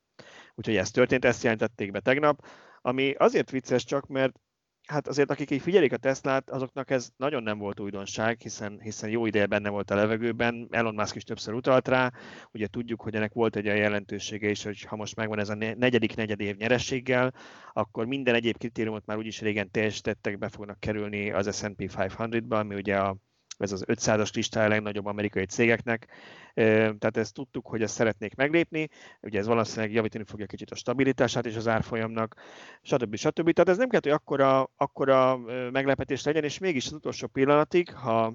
[0.55, 2.47] Úgyhogy ez történt, ezt jelentették be tegnap,
[2.80, 4.40] ami azért vicces csak, mert
[4.87, 9.11] hát azért akik így figyelik a Teslát, azoknak ez nagyon nem volt újdonság, hiszen, hiszen
[9.11, 12.12] jó ideje benne volt a levegőben, Elon Musk is többször utalt rá,
[12.53, 15.55] ugye tudjuk, hogy ennek volt egy olyan jelentősége is, hogy ha most megvan ez a
[15.55, 17.34] negyedik negyedév nyerességgel,
[17.72, 22.74] akkor minden egyéb kritériumot már úgyis régen teljesítettek, be fognak kerülni az S&P 500-ba, ami
[22.74, 23.16] ugye a
[23.59, 26.07] ez az 500-as listája a legnagyobb amerikai cégeknek,
[26.55, 28.89] tehát ezt tudtuk, hogy ezt szeretnék meglépni,
[29.21, 32.35] ugye ez valószínűleg javítani fogja kicsit a stabilitását és az árfolyamnak,
[32.83, 33.17] stb.
[33.17, 33.51] stb.
[33.51, 35.37] Tehát ez nem kell, hogy akkora, akkora
[35.71, 38.35] meglepetés legyen, és mégis az utolsó pillanatig, ha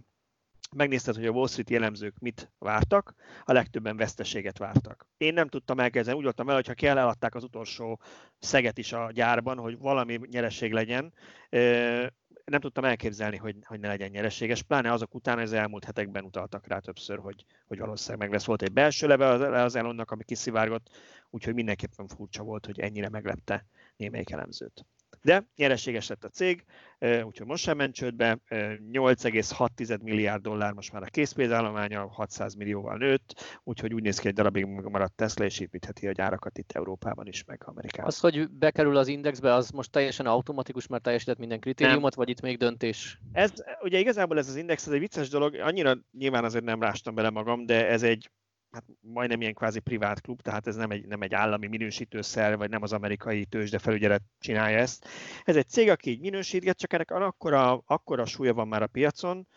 [0.75, 3.13] megnézted, hogy a Wall Street jellemzők mit vártak,
[3.43, 5.07] a legtöbben veszteséget vártak.
[5.17, 7.99] Én nem tudtam elkezdeni, úgy voltam el, hogy ha kell, eladták az utolsó
[8.39, 11.13] szeget is a gyárban, hogy valami nyereség legyen,
[12.51, 16.67] nem tudtam elképzelni, hogy, hogy ne legyen nyereséges, pláne azok után az elmúlt hetekben utaltak
[16.67, 18.45] rá többször, hogy, hogy valószínűleg meg lesz.
[18.45, 19.27] Volt egy belső leve
[19.61, 20.89] az, Elonnak, ami kiszivárgott,
[21.29, 24.85] úgyhogy mindenképpen furcsa volt, hogy ennyire meglepte némelyik elemzőt.
[25.21, 26.63] De nyereséges lett a cég,
[26.99, 33.59] úgyhogy most sem ment csődbe, 8,6 milliárd dollár most már a készpénzállománya, 600 millióval nőtt,
[33.63, 37.43] úgyhogy úgy néz ki, hogy darabig maradt Tesla, és építheti a gyárakat itt Európában is,
[37.43, 38.07] meg Amerikában.
[38.07, 42.25] Az, hogy bekerül az indexbe, az most teljesen automatikus, mert teljesített minden kritériumot, nem.
[42.25, 43.19] vagy itt még döntés?
[43.31, 47.15] Ez, ugye igazából ez az index, ez egy vicces dolog, annyira nyilván azért nem rástam
[47.15, 48.29] bele magam, de ez egy
[48.71, 52.69] hát majdnem ilyen kvázi privát klub, tehát ez nem egy, nem egy állami minősítőszer, vagy
[52.69, 55.07] nem az amerikai tőzsde felügyelet csinálja ezt.
[55.43, 59.47] Ez egy cég, aki így minősítget, csak ennek akkora, akkora súlya van már a piacon,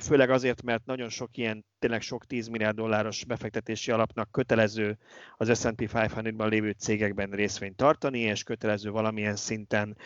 [0.00, 4.98] főleg azért, mert nagyon sok ilyen, tényleg sok 10 milliárd dolláros befektetési alapnak kötelező
[5.36, 9.96] az S&P 500-ban lévő cégekben részvényt tartani, és kötelező valamilyen szinten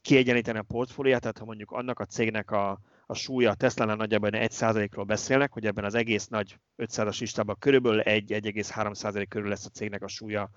[0.00, 2.80] kiegyenlíteni a portfóliát, tehát ha mondjuk annak a cégnek a,
[3.12, 8.02] a súlya a Tesla-nál nagyjából 1%-ról beszélnek, hogy ebben az egész nagy 500-as listában körülbelül
[8.04, 10.50] 1-1,3% körül lesz a cégnek a súlya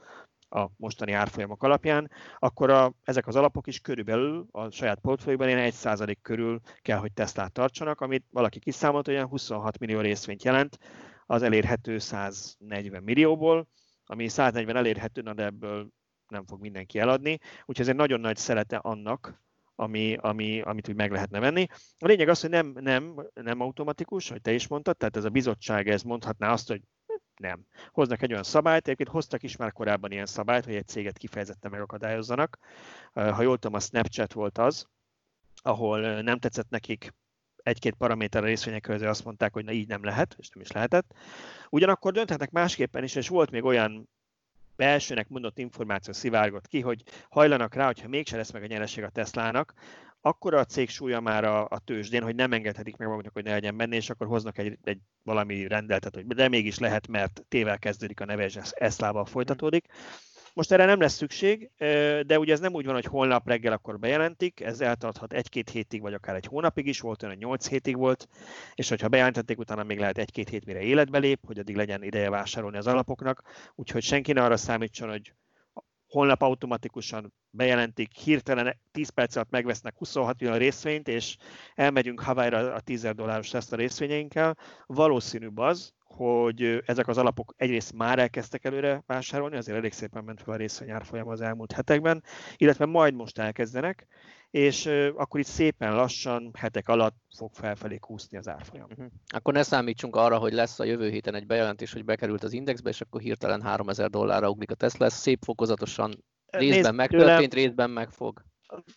[0.49, 5.71] a mostani árfolyamok alapján, akkor a, ezek az alapok is körülbelül a saját portfólióban ilyen
[5.71, 10.77] 1% körül kell, hogy Teslát tartsanak, amit valaki kiszámolt, olyan 26 millió részvényt jelent
[11.25, 13.67] az elérhető 140 millióból,
[14.05, 15.87] ami 140 elérhető, de ebből
[16.27, 19.43] nem fog mindenki eladni, úgyhogy ez egy nagyon nagy szelete annak,
[19.75, 21.67] ami, ami, amit úgy meg lehetne venni.
[21.97, 25.29] A lényeg az, hogy nem, nem, nem automatikus, hogy te is mondtad, tehát ez a
[25.29, 26.81] bizottság ez mondhatná azt, hogy
[27.35, 27.65] nem.
[27.91, 31.71] Hoznak egy olyan szabályt, egyébként hoztak is már korábban ilyen szabályt, hogy egy céget kifejezetten
[31.71, 32.57] megakadályozzanak.
[33.13, 34.87] Ha jól tudom, a Snapchat volt az,
[35.61, 37.13] ahol nem tetszett nekik
[37.55, 40.71] egy-két paraméter a részvények közé azt mondták, hogy na így nem lehet, és nem is
[40.71, 41.13] lehetett.
[41.69, 44.09] Ugyanakkor dönthetnek másképpen is, és volt még olyan
[44.75, 49.09] belsőnek mondott információ szivárgott ki, hogy hajlanak rá, hogyha mégse lesz meg a nyereség a
[49.09, 49.73] Teslának,
[50.21, 53.51] akkor a cég súlya már a, a tőzsdén, hogy nem engedhetik meg maguknak, hogy ne
[53.51, 57.79] legyen benne, és akkor hoznak egy, egy valami rendeltet, hogy de mégis lehet, mert tével
[57.79, 59.85] kezdődik a neve, és Eszlával folytatódik.
[60.55, 61.71] Most erre nem lesz szükség,
[62.25, 66.01] de ugye ez nem úgy van, hogy holnap reggel akkor bejelentik, ez eltarthat egy-két hétig,
[66.01, 68.27] vagy akár egy hónapig is, volt olyan, nyolc hétig volt,
[68.75, 72.29] és hogyha bejelentették, utána még lehet egy-két hét, mire életbe lép, hogy addig legyen ideje
[72.29, 73.41] vásárolni az alapoknak,
[73.75, 75.33] úgyhogy senki ne arra számítson, hogy
[76.07, 81.37] holnap automatikusan bejelentik, hirtelen 10 perc alatt megvesznek 26 millió részvényt, és
[81.73, 84.57] elmegyünk Hawaii-ra a 10 dolláros ezt a részvényeinkkel.
[84.85, 90.41] Valószínűbb az, hogy ezek az alapok egyrészt már elkezdtek előre vásárolni, azért elég szépen ment
[90.41, 92.23] fel a részvény árfolyam az elmúlt hetekben,
[92.55, 94.07] illetve majd most elkezdenek,
[94.49, 94.85] és
[95.15, 98.87] akkor itt szépen lassan, hetek alatt fog felfelé kúszni az árfolyam.
[98.91, 99.05] Uh-huh.
[99.33, 102.89] Akkor ne számítsunk arra, hogy lesz a jövő héten egy bejelentés, hogy bekerült az indexbe,
[102.89, 107.65] és akkor hirtelen 3000 dollárra ugrik a Tesla, ez szép fokozatosan részben Nézd, megtörtént, tőlem,
[107.65, 108.43] részben megfog.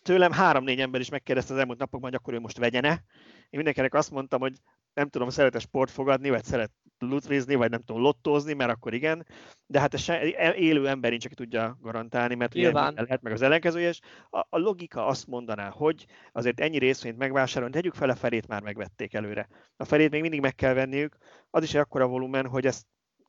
[0.01, 2.89] Tőlem három-négy ember is megkérdezte az elmúlt napokban, hogy akkor ő most vegyene.
[2.89, 4.53] Én mindenkinek azt mondtam, hogy
[4.93, 9.25] nem tudom, szeret-e sport fogadni, vagy szeret lutvizni, vagy nem tudom, lottózni, mert akkor igen,
[9.65, 12.91] de hát ez se, élő ember nincs, aki tudja garantálni, mert Nyilván.
[12.91, 17.17] ugye lehet meg az ellenkezője, és a, a, logika azt mondaná, hogy azért ennyi részvényt
[17.17, 19.47] megvásárolni, tegyük fel a felét már megvették előre.
[19.77, 21.17] A felét még mindig meg kell venniük,
[21.49, 22.85] az is egy akkora volumen, hogy ezt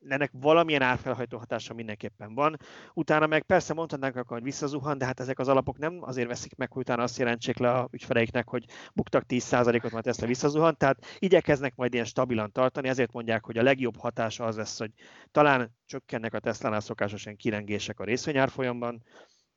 [0.07, 2.57] ennek valamilyen árfelhajtó hatása mindenképpen van.
[2.93, 6.55] Utána meg persze mondhatnánk akkor, hogy visszazuhan, de hát ezek az alapok nem azért veszik
[6.55, 10.77] meg, hogy utána azt jelentsék le a ügyfeleiknek, hogy buktak 10%-ot, mert ezt visszazuhan.
[10.77, 14.91] Tehát igyekeznek majd ilyen stabilan tartani, ezért mondják, hogy a legjobb hatása az lesz, hogy
[15.31, 19.03] talán csökkennek a Tesla-nál szokásosan kirengések a részvényárfolyamban.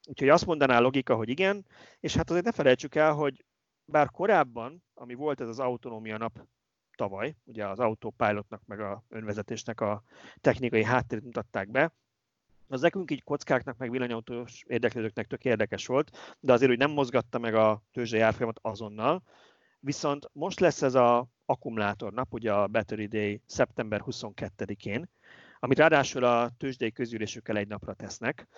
[0.08, 1.66] Úgyhogy azt mondaná a logika, hogy igen,
[2.00, 3.44] és hát azért ne felejtsük el, hogy
[3.84, 6.46] bár korábban, ami volt ez az autonómia nap
[6.96, 10.02] tavaly, ugye az autopilotnak meg a önvezetésnek a
[10.40, 11.92] technikai háttérét mutatták be,
[12.68, 17.38] az nekünk így kockáknak, meg villanyautós érdeklődőknek tök érdekes volt, de azért úgy nem mozgatta
[17.38, 19.22] meg a tőzsdei árfolyamat azonnal.
[19.80, 25.10] Viszont most lesz ez a akkumulátornap, ugye a Battery Day szeptember 22-én,
[25.58, 28.48] amit ráadásul a tőzsdei közülésükkel egy napra tesznek,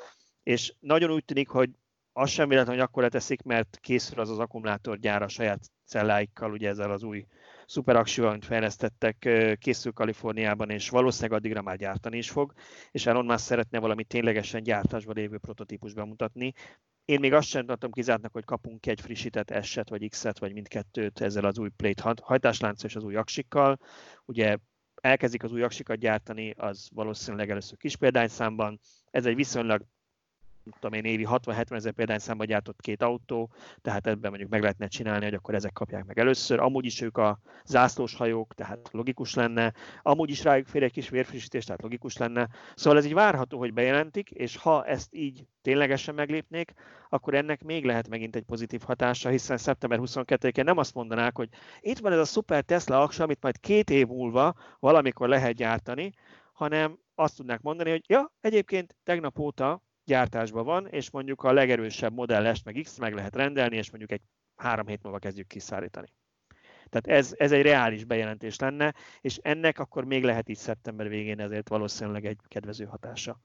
[0.43, 1.71] és nagyon úgy tűnik, hogy
[2.13, 6.69] az sem véletlen, hogy akkor teszik, mert készül az az akkumulátorgyár a saját celláikkal, ugye
[6.69, 7.27] ezzel az új
[7.67, 12.53] szuperaxió, amit fejlesztettek, készül Kaliforniában, és valószínűleg addigra már gyártani is fog,
[12.91, 16.53] és Elon Musk szeretne valami ténylegesen gyártásban lévő prototípus bemutatni.
[17.05, 21.21] Én még azt sem tartom kizártnak, hogy kapunk egy frissített S-et, vagy X-et, vagy mindkettőt
[21.21, 23.79] ezzel az új plate hajtáslánccal és az új aksikkal.
[24.25, 24.57] Ugye
[24.95, 28.81] elkezdik az új aksikat gyártani, az valószínűleg először kis példányszámban.
[29.11, 29.85] Ez egy viszonylag
[30.73, 33.51] tudom én, évi 60-70 ezer példányszámba gyártott két autó,
[33.83, 36.61] tehát ebben mondjuk meg lehetne csinálni, hogy akkor ezek kapják meg először.
[36.61, 39.73] Amúgy is ők a zászlós hajók, tehát logikus lenne.
[40.03, 42.49] Amúgy is rájuk fér egy kis vérfrissítés, tehát logikus lenne.
[42.75, 46.73] Szóval ez így várható, hogy bejelentik, és ha ezt így ténylegesen meglépnék,
[47.09, 51.49] akkor ennek még lehet megint egy pozitív hatása, hiszen szeptember 22-én nem azt mondanák, hogy
[51.81, 56.13] itt van ez a szuper Tesla aksa, amit majd két év múlva valamikor lehet gyártani,
[56.53, 62.13] hanem azt tudnák mondani, hogy ja, egyébként tegnap óta gyártásban van, és mondjuk a legerősebb
[62.13, 64.23] modell S meg X meg lehet rendelni, és mondjuk egy
[64.57, 66.13] három hét múlva kezdjük kiszállítani.
[66.89, 71.41] Tehát ez, ez egy reális bejelentés lenne, és ennek akkor még lehet így szeptember végén
[71.41, 73.41] ezért valószínűleg egy kedvező hatása.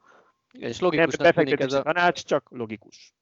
[0.52, 1.82] És logikusnak tűnik ez a...
[1.82, 3.14] tanács, csak logikus.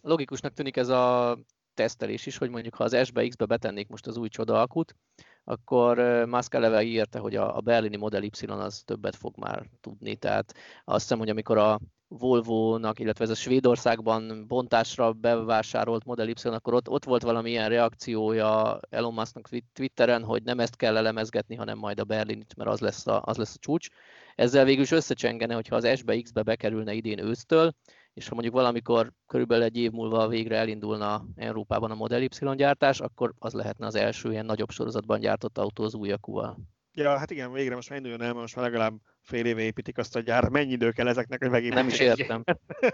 [0.00, 1.38] Logikusnak tűnik ez a
[1.74, 4.96] tesztelés is, hogy mondjuk ha az S-be, X-be betennék most az új csodaalkut,
[5.44, 10.16] akkor Musk eleve írta, hogy a, a berlini Model Y az többet fog már tudni.
[10.16, 16.48] Tehát azt hiszem, hogy amikor a Volvo-nak, illetve ez a Svédországban bontásra bevásárolt Model Y,
[16.48, 21.54] akkor ott, ott volt valami ilyen reakciója Elon Musknak Twitteren, hogy nem ezt kell elemezgetni,
[21.54, 23.88] hanem majd a Berlinit, mert az lesz a, az lesz a csúcs.
[24.34, 27.72] Ezzel végül is összecsengene, hogyha az S-be, X-be bekerülne idén ősztől,
[28.14, 33.00] és ha mondjuk valamikor körülbelül egy év múlva végre elindulna Európában a Model Y gyártás,
[33.00, 36.58] akkor az lehetne az első ilyen nagyobb sorozatban gyártott autó az új akúval.
[36.98, 40.16] Ja, hát igen, végre most már induljon el, most már legalább fél éve építik azt
[40.16, 40.48] a gyár.
[40.48, 41.74] Mennyi idő kell ezeknek, hogy megint...
[41.74, 42.44] Nem is értem.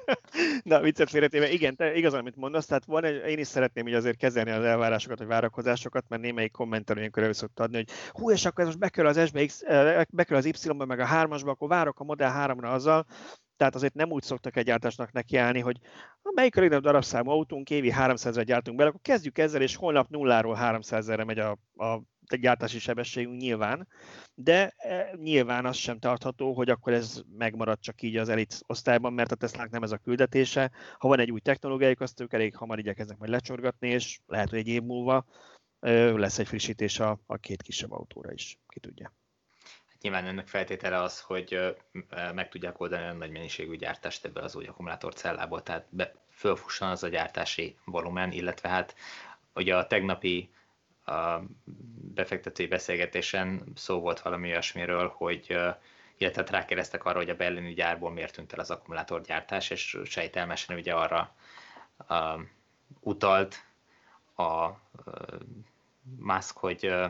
[0.62, 3.94] Na, viccet félretéve, igen, te igazán, amit mondasz, tehát van egy, én is szeretném hogy
[3.94, 8.30] azért kezelni az elvárásokat, vagy várakozásokat, mert némelyik kommentelő ilyenkor elő szokta adni, hogy hú,
[8.30, 11.68] és akkor ez most bekerül az SBX, eh, bekerül az Y-ba, meg a 3-asba, akkor
[11.68, 13.06] várok a Model 3-ra azzal,
[13.56, 15.76] tehát azért nem úgy szoktak egy gyártásnak nekiállni, hogy
[16.22, 20.08] melyik a legnagyobb darabszámú autónk, évi 300 re gyártunk bele, akkor kezdjük ezzel, és holnap
[20.08, 23.88] nulláról 300 re megy a, a gyártási sebességünk nyilván,
[24.34, 29.12] de e, nyilván az sem tartható, hogy akkor ez megmarad csak így az elit osztályban,
[29.12, 30.70] mert a Tesla nem ez a küldetése.
[30.98, 34.58] Ha van egy új technológiájuk, azt ők elég hamar igyekeznek majd lecsorgatni, és lehet, hogy
[34.58, 35.24] egy év múlva
[36.16, 39.12] lesz egy frissítés a, a két kisebb autóra is, ki tudja.
[39.86, 41.76] Hát nyilván ennek feltétele az, hogy
[42.34, 47.02] meg tudják oldani a nagy mennyiségű gyártást ebből az új akkumulátorcellából, tehát be, fölfusson az
[47.02, 48.94] a gyártási volumen, illetve hát
[49.54, 50.50] ugye a tegnapi
[51.04, 51.40] a
[52.14, 55.56] befektetői beszélgetésen szó volt valami olyasmiről, hogy
[56.22, 60.76] illetve hát rákérdeztek arra, hogy a berlini gyárból miért tűnt el az akkumulátorgyártás, és sejtelmesen
[60.76, 61.34] ugye arra
[62.08, 62.40] uh,
[63.00, 63.64] utalt
[64.34, 64.74] a uh,
[66.18, 67.04] Musk, hogy uh,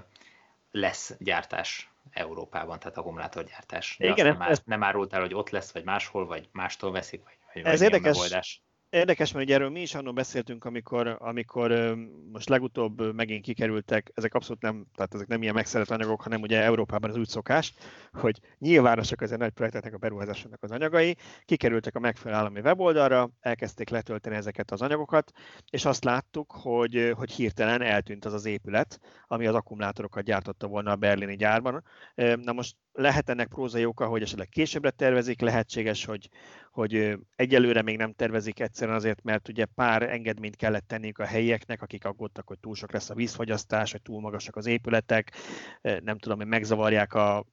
[0.71, 3.97] lesz gyártás Európában, tehát akkumulátorgyártás.
[3.99, 4.63] De Igen, nem, ez...
[4.65, 8.17] nem árult el, hogy ott lesz, vagy máshol, vagy mástól veszik, vagy, vagy ez érdekes,
[8.17, 8.63] megoldás.
[8.93, 11.97] Érdekes, mert ugye erről mi is annól beszéltünk, amikor, amikor
[12.33, 16.63] most legutóbb megint kikerültek, ezek abszolút nem, tehát ezek nem ilyen megszeret anyagok, hanem ugye
[16.63, 17.75] Európában az úgy szokás,
[18.13, 23.89] hogy nyilvánosak az nagy projekteknek a beruházásoknak az anyagai, kikerültek a megfelelő állami weboldalra, elkezdték
[23.89, 25.33] letölteni ezeket az anyagokat,
[25.71, 30.91] és azt láttuk, hogy, hogy hirtelen eltűnt az az épület, ami az akkumulátorokat gyártotta volna
[30.91, 31.85] a berlini gyárban.
[32.15, 36.29] Na most lehet ennek prózai oka, hogy esetleg későbbre tervezik, lehetséges, hogy,
[36.71, 41.83] hogy egyelőre még nem tervezik egyszerűen azért, mert ugye pár engedményt kellett tenniük a helyieknek,
[41.83, 45.33] akik aggódtak, hogy túl sok lesz a vízfogyasztás, hogy túl magasak az épületek,
[45.81, 47.47] nem tudom, hogy megzavarják a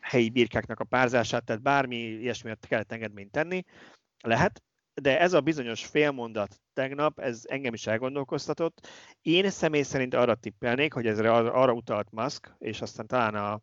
[0.00, 3.64] helyi birkáknak a párzását, tehát bármi ilyesmi kellett engedményt tenni,
[4.20, 4.62] lehet,
[4.94, 8.88] de ez a bizonyos félmondat tegnap, ez engem is elgondolkoztatott.
[9.22, 13.60] Én személy szerint arra tippelnék, hogy ezre arra utalt Musk, és aztán talán a,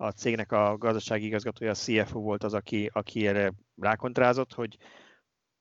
[0.00, 4.76] a cégnek a gazdasági igazgatója, a CFO volt az, aki, aki erre rákontrázott, hogy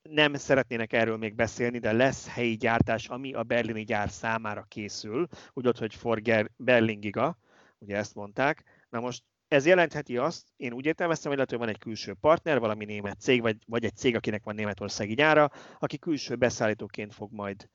[0.01, 5.27] nem szeretnének erről még beszélni, de lesz helyi gyártás, ami a berlini gyár számára készül,
[5.53, 6.21] úgy ott, hogy for
[6.55, 7.37] Berlingiga,
[7.77, 8.63] ugye ezt mondták.
[8.89, 12.59] Na most ez jelentheti azt, én úgy értelmeztem, hogy lehet, hogy van egy külső partner,
[12.59, 17.31] valami német cég, vagy, vagy egy cég, akinek van németországi gyára, aki külső beszállítóként fog
[17.31, 17.69] majd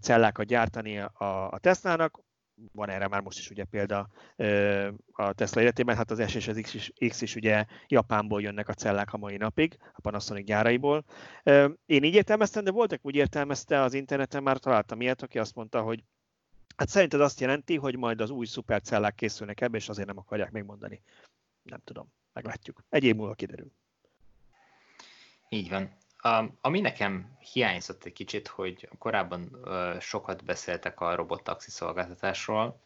[0.00, 2.20] cellákat gyártani a, a Tesla-nak,
[2.72, 4.08] van erre már most is ugye példa
[5.12, 8.68] a Tesla életében, hát az S és az X is, X is ugye Japánból jönnek
[8.68, 11.04] a cellák a mai napig, a Panasonic gyáraiból.
[11.86, 15.82] Én így értelmeztem, de voltak úgy értelmezte az interneten, már találtam ilyet, aki azt mondta,
[15.82, 16.04] hogy
[16.76, 20.50] hát szerinted azt jelenti, hogy majd az új szupercellák készülnek ebbe, és azért nem akarják
[20.50, 21.02] megmondani.
[21.62, 22.84] Nem tudom, meglátjuk.
[22.88, 23.72] Egy év múlva kiderül.
[25.48, 25.96] Így van.
[26.60, 29.66] Ami nekem hiányzott egy kicsit, hogy korábban
[30.00, 32.80] sokat beszéltek a robottaxi szolgáltatásról,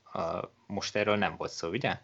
[0.67, 1.99] most erről nem volt szó, ugye?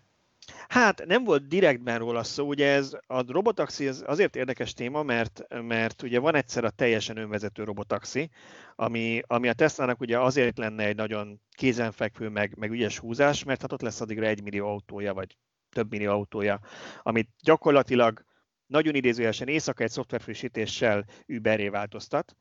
[0.68, 5.46] Hát nem volt direktben róla szó, ugye ez a robotaxi az azért érdekes téma, mert,
[5.62, 8.30] mert ugye van egyszer a teljesen önvezető robotaxi,
[8.74, 13.60] ami, ami a Tesla-nak ugye azért lenne egy nagyon kézenfekvő, meg, meg ügyes húzás, mert
[13.60, 15.36] hát ott lesz addigra egy millió autója, vagy
[15.70, 16.60] több millió autója,
[17.02, 18.24] amit gyakorlatilag
[18.66, 22.36] nagyon idézőjelesen éjszaka egy szoftverfrissítéssel Uberré változtat.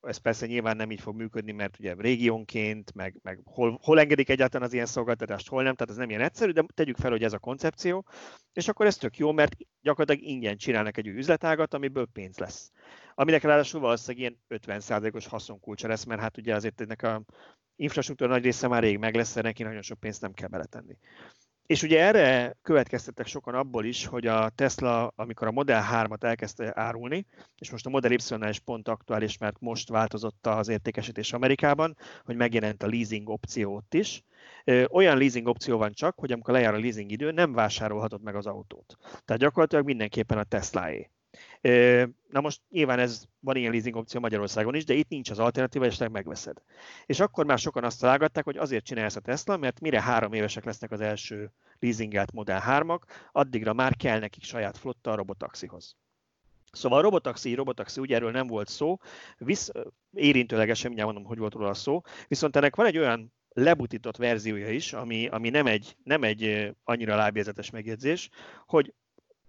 [0.00, 4.28] Ez persze nyilván nem így fog működni, mert ugye régiónként, meg, meg hol, hol engedik
[4.28, 7.24] egyáltalán az ilyen szolgáltatást, hol nem, tehát ez nem ilyen egyszerű, de tegyük fel, hogy
[7.24, 8.06] ez a koncepció,
[8.52, 12.70] és akkor ez tök jó, mert gyakorlatilag ingyen csinálnak egy új üzletágat, amiből pénz lesz.
[13.14, 17.22] Aminek ráadásul valószínűleg ilyen 50%-os haszonkulcsa lesz, mert hát ugye azért ennek a
[17.76, 20.96] infrastruktúra nagy része már rég meg lesz, neki nagyon sok pénzt nem kell beletenni.
[21.70, 26.72] És ugye erre következtettek sokan abból is, hogy a Tesla, amikor a Model 3-at elkezdte
[26.74, 27.26] árulni,
[27.58, 28.16] és most a Model y
[28.48, 33.94] is pont aktuális, mert most változott az értékesítés Amerikában, hogy megjelent a leasing opció ott
[33.94, 34.22] is.
[34.90, 38.46] Olyan leasing opció van csak, hogy amikor lejár a leasing idő, nem vásárolhatod meg az
[38.46, 38.96] autót.
[39.24, 41.10] Tehát gyakorlatilag mindenképpen a Tesla-é.
[42.28, 45.86] Na most nyilván ez van ilyen leasing opció Magyarországon is, de itt nincs az alternatíva,
[45.86, 46.62] és megveszed.
[47.06, 50.64] És akkor már sokan azt találgatták, hogy azért csinálja a Tesla, mert mire három évesek
[50.64, 53.00] lesznek az első leasingelt Model 3-ak,
[53.32, 55.96] addigra már kell nekik saját flotta a robotaxihoz.
[56.72, 58.98] Szóval a robotaxi, robotaxi, ugye erről nem volt szó,
[59.38, 59.70] visz,
[60.12, 64.92] érintőlegesen mindjárt mondom, hogy volt róla szó, viszont ennek van egy olyan lebutított verziója is,
[64.92, 68.28] ami, ami nem, egy, nem egy annyira lábjegyzetes megjegyzés,
[68.66, 68.94] hogy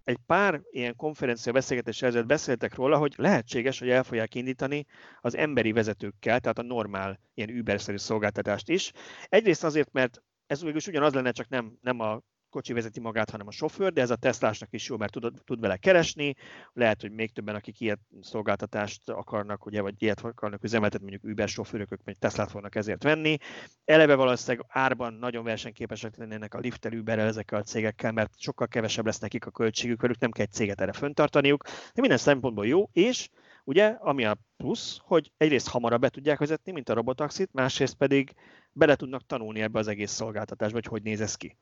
[0.04, 4.86] egy pár ilyen konferencia beszélgetés előtt beszéltek róla, hogy lehetséges, hogy el fogják indítani
[5.22, 8.92] az emberi vezetőkkel, tehát a normál ilyen Uber-szerű szolgáltatást is.
[9.26, 12.22] Egyrészt azért, mert ez végül ugyanaz lenne, csak nem, nem a
[12.52, 15.60] kocsi vezeti magát, hanem a sofőr, de ez a Teslásnak is jó, mert tud, tud
[15.60, 16.36] vele keresni,
[16.74, 21.48] lehet, hogy még többen, akik ilyet szolgáltatást akarnak, ugye, vagy ilyet akarnak üzemeltetni, mondjuk Uber
[21.48, 23.38] sofőrök, ők Teslát fognak ezért venni.
[23.86, 29.06] Eleve valószínűleg árban nagyon versenyképesek lennének a Liftel, Uberrel, ezekkel a cégekkel, mert sokkal kevesebb
[29.06, 32.90] lesz nekik a költségük, velük nem kell egy céget erre föntartaniuk, de minden szempontból jó,
[32.94, 33.30] és
[33.64, 38.34] ugye, ami a plusz, hogy egyrészt hamarabb be tudják vezetni, mint a robotaxit, másrészt pedig
[38.72, 41.58] bele tudnak tanulni ebbe az egész szolgáltatásba, hogy hogy néz ez ki.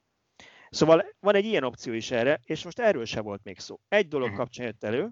[0.70, 3.80] Szóval van egy ilyen opció is erre, és most erről se volt még szó.
[3.88, 4.38] Egy dolog mhm.
[4.38, 5.09] kapcsán jött elő,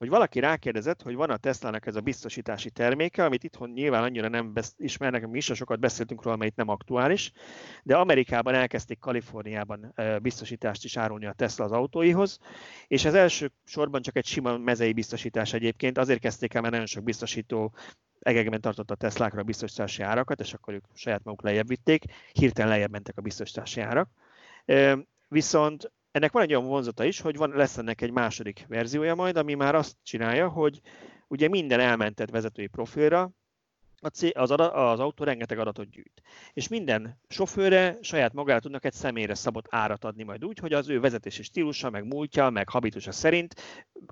[0.00, 4.28] hogy valaki rákérdezett, hogy van a Tesla-nak ez a biztosítási terméke, amit itthon nyilván annyira
[4.28, 7.32] nem ismernek, mi is sokat beszéltünk róla, mert itt nem aktuális,
[7.82, 12.38] de Amerikában elkezdték Kaliforniában biztosítást is árulni a Tesla az autóihoz,
[12.86, 16.88] és ez első sorban csak egy sima mezei biztosítás egyébként, azért kezdték el, mert nagyon
[16.88, 17.74] sok biztosító
[18.20, 22.70] egekben tartott a Teslákra a biztosítási árakat, és akkor ők saját maguk lejjebb vitték, hirtelen
[22.70, 24.08] lejjebb mentek a biztosítási árak.
[25.28, 29.36] Viszont ennek van egy olyan vonzata is, hogy van, lesz ennek egy második verziója majd,
[29.36, 30.80] ami már azt csinálja, hogy
[31.28, 33.30] ugye minden elmentett vezetői profilra
[34.32, 36.22] az, az autó rengeteg adatot gyűjt.
[36.52, 40.88] És minden sofőre saját magára tudnak egy személyre szabott árat adni majd úgy, hogy az
[40.88, 43.54] ő vezetési stílusa, meg múltja, meg habitusa szerint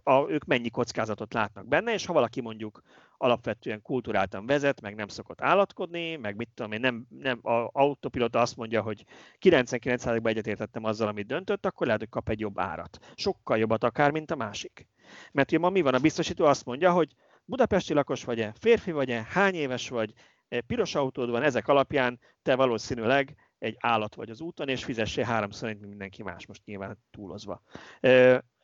[0.03, 2.83] a, ők mennyi kockázatot látnak benne, és ha valaki mondjuk
[3.19, 8.41] alapvetően kulturáltan vezet, meg nem szokott állatkodni, meg mit tudom én, nem, nem a autopilota
[8.41, 9.05] azt mondja, hogy
[9.41, 12.99] 99%-ban egyetértettem azzal, amit döntött, akkor lehet, hogy kap egy jobb árat.
[13.15, 14.87] Sokkal jobbat akár, mint a másik.
[15.33, 15.95] Mert ugye ma mi van?
[15.95, 17.15] A biztosító azt mondja, hogy
[17.45, 20.13] budapesti lakos vagy-e, férfi vagy-e, hány éves vagy,
[20.67, 25.69] piros autód van, ezek alapján te valószínűleg egy állat vagy az úton, és fizessél háromszor,
[25.69, 27.63] mint mindenki más, most nyilván túlozva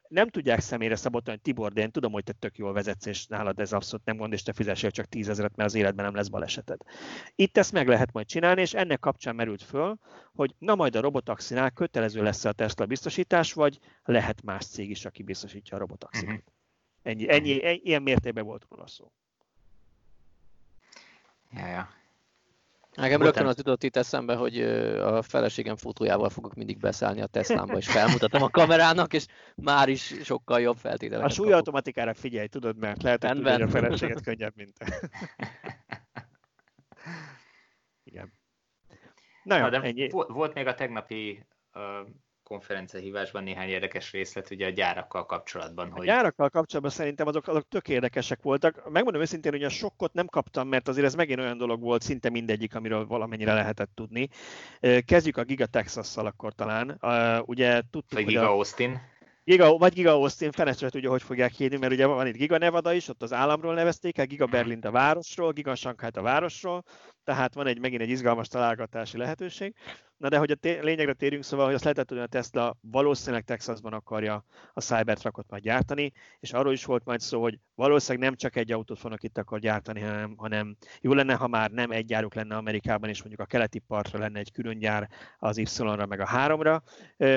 [0.08, 3.26] nem tudják személyre szabotani, hogy Tibor, de én tudom, hogy te tök jól vezetsz, és
[3.26, 6.28] nálad ez abszolút nem gond, és te fizessél csak tízezeret, mert az életben nem lesz
[6.28, 6.80] baleseted.
[7.34, 9.98] Itt ezt meg lehet majd csinálni, és ennek kapcsán merült föl,
[10.34, 15.04] hogy na majd a robotaxinál kötelező lesz a Tesla biztosítás, vagy lehet más cég is,
[15.04, 16.28] aki biztosítja a robotaxit.
[16.28, 16.42] Uh-huh.
[17.02, 19.12] Ennyi, ennyi, ennyi, ilyen mértékben volt róla szó.
[21.50, 21.88] Ja, ja.
[22.94, 24.60] Nekem rögtön az jutott itt eszembe, hogy
[25.00, 30.14] a feleségem fotójával fogok mindig beszállni a Teslámba, és felmutatom a kamerának, és már is
[30.22, 34.76] sokkal jobb feltételeket A súlyautomatikára figyelj, tudod, mert lehet, hogy tudod, a feleséget könnyebb, mint
[38.04, 38.32] Igen.
[39.42, 40.08] Na, jó, Na de ennyi.
[40.10, 42.08] Volt még a tegnapi uh,
[42.44, 45.90] konferencia hívásban néhány érdekes részlet ugye a gyárakkal kapcsolatban.
[45.90, 46.08] Hogy...
[46.08, 48.90] A gyárakkal kapcsolatban szerintem azok, azok tök érdekesek voltak.
[48.90, 52.30] Megmondom őszintén, hogy a sokkot nem kaptam, mert azért ez megint olyan dolog volt, szinte
[52.30, 54.28] mindegyik, amiről valamennyire lehetett tudni.
[55.04, 56.98] Kezdjük a Giga Texas-szal akkor talán.
[57.46, 58.52] Ugye tudtuk, Vagy Giga a...
[58.52, 59.12] Austin.
[59.44, 62.92] Giga, vagy Giga Austin, fenesre tudja, hogy fogják hívni, mert ugye van itt Giga Nevada
[62.92, 66.82] is, ott az államról nevezték el, Giga Berlin a városról, Giga Shanghai a városról,
[67.24, 69.74] tehát van egy megint egy izgalmas találgatási lehetőség.
[70.24, 73.92] Na de hogy a lényegre térjünk, szóval, hogy azt lehetett, hogy a Tesla valószínűleg Texasban
[73.92, 78.56] akarja a Cybertruckot majd gyártani, és arról is volt majd szó, hogy valószínűleg nem csak
[78.56, 82.34] egy autót fognak itt akar gyártani, hanem, hanem jó lenne, ha már nem egy gyáruk
[82.34, 85.08] lenne Amerikában, és mondjuk a keleti partra lenne egy külön gyár
[85.38, 86.80] az Y-ra meg a 3-ra.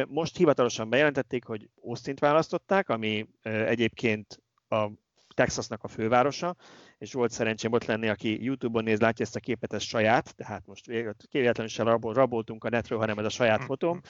[0.07, 4.89] Most hivatalosan bejelentették, hogy Austin-t választották, ami egyébként a
[5.37, 6.55] Texasnak a fővárosa,
[6.97, 10.65] és volt szerencsém ott lenni, aki YouTube-on néz, látja ezt a képet, ez saját, tehát
[10.65, 10.85] most
[11.31, 14.01] véletlenül sem rabol, raboltunk a netről, hanem ez a saját fotóm.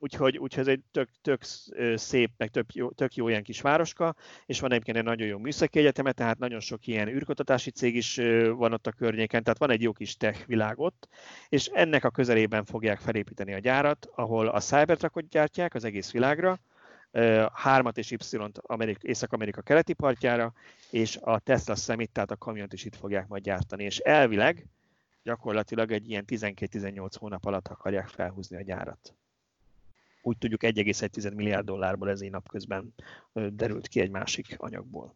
[0.00, 1.42] Úgyhogy, úgyhogy ez egy tök, tök
[1.94, 4.14] szép, meg tök jó, tök jó ilyen kis városka,
[4.46, 8.16] és van egyébként egy nagyon jó műszaki egyeteme, tehát nagyon sok ilyen űrkutatási cég is
[8.56, 11.08] van ott a környéken, tehát van egy jó kis tech világ ott,
[11.48, 16.58] és ennek a közelében fogják felépíteni a gyárat, ahol a Cybertruckot gyártják az egész világra,
[17.52, 20.52] hármat és Y-t Amerik, Észak-Amerika keleti partjára,
[20.90, 23.84] és a Tesla Summit, tehát a kamiont is itt fogják majd gyártani.
[23.84, 24.66] És elvileg
[25.22, 29.14] gyakorlatilag egy ilyen 12-18 hónap alatt akarják felhúzni a gyárat.
[30.22, 32.94] Úgy tudjuk 1,1 milliárd dollárból ez napközben
[33.32, 35.14] derült ki egy másik anyagból.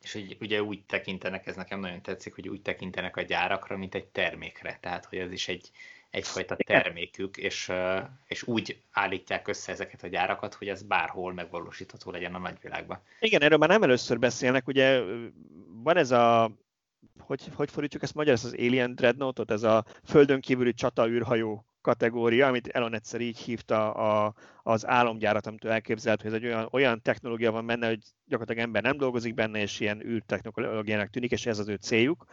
[0.00, 3.94] És hogy ugye úgy tekintenek, ez nekem nagyon tetszik, hogy úgy tekintenek a gyárakra, mint
[3.94, 4.78] egy termékre.
[4.80, 5.70] Tehát, hogy ez is egy,
[6.10, 7.72] egyfajta termékük, és,
[8.26, 13.02] és úgy állítják össze ezeket a gyárakat, hogy ez bárhol megvalósítható legyen a nagyvilágban.
[13.20, 15.02] Igen, erről már nem először beszélnek, ugye
[15.82, 16.50] van ez a
[17.18, 21.67] hogy, hogy fordítjuk ezt magyar, ez az Alien Dreadnought-ot, ez a földön kívüli csata űrhajó
[21.80, 26.68] kategória, amit Elon egyszer így hívta a, az álomgyárat, amit elképzelt, hogy ez egy olyan,
[26.70, 31.46] olyan technológia van benne, hogy gyakorlatilag ember nem dolgozik benne, és ilyen űrtechnológiának tűnik, és
[31.46, 32.24] ez az ő céljuk.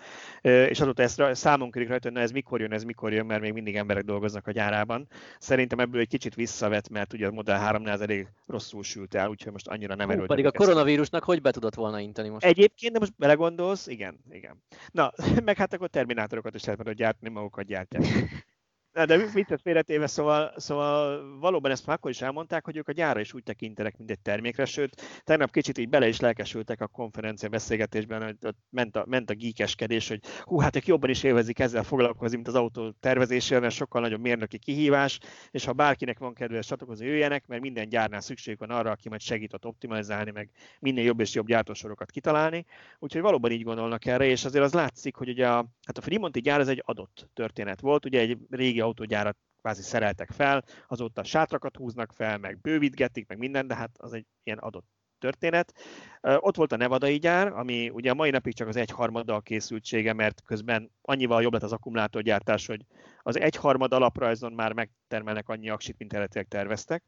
[0.41, 3.41] És azóta ezt számon körik rajta, hogy na ez mikor jön, ez mikor jön, mert
[3.41, 5.07] még mindig emberek dolgoznak a gyárában.
[5.39, 9.29] Szerintem ebből egy kicsit visszavet, mert ugye a Model 3 ez elég rosszul sült el,
[9.29, 10.43] úgyhogy most annyira nem erőltetik.
[10.43, 12.45] Pedig a koronavírusnak hogy be tudott volna inteni most?
[12.45, 14.63] Egyébként, de most belegondolsz, igen, igen.
[14.91, 15.11] Na,
[15.45, 18.03] meg hát akkor terminátorokat is lehet majd gyártani, magukat gyártják.
[18.95, 22.91] Na, de viccet félretéve, szóval, szóval valóban ezt már akkor is elmondták, hogy ők a
[22.91, 26.87] gyára is úgy tekintenek, mint egy termékre, sőt, tegnap kicsit így bele is lelkesültek a
[26.87, 31.23] konferencia beszélgetésben, hogy ott ment a, ment a gíkeskedés, hogy hú, hát ők jobban is
[31.23, 35.19] élvezik ezzel foglalkozni, mint az autó tervezésével, mert sokkal nagyobb mérnöki kihívás,
[35.51, 39.21] és ha bárkinek van kedve csatlakozni, jöjjenek, mert minden gyárnál szükség van arra, aki majd
[39.21, 42.65] segít ott optimalizálni, meg minél jobb és jobb gyártósorokat kitalálni.
[42.99, 46.41] Úgyhogy valóban így gondolnak erre, és azért az látszik, hogy ugye a, hát a Fremonti
[46.41, 51.77] gyár ez egy adott történet volt, ugye egy régi autógyárat kvázi szereltek fel, azóta sátrakat
[51.77, 54.85] húznak fel, meg bővítgetik, meg minden, de hát az egy ilyen adott
[55.19, 55.73] történet.
[56.21, 60.41] Ott volt a nevadai gyár, ami ugye a mai napig csak az egyharmaddal készültsége, mert
[60.41, 62.85] közben annyival jobb lett az akkumulátorgyártás, hogy
[63.21, 67.03] az egyharmad alaprajzon már megtermelnek annyi aksit, mint eredetileg terveztek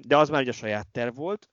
[0.00, 1.50] de az már ugye a saját terv volt.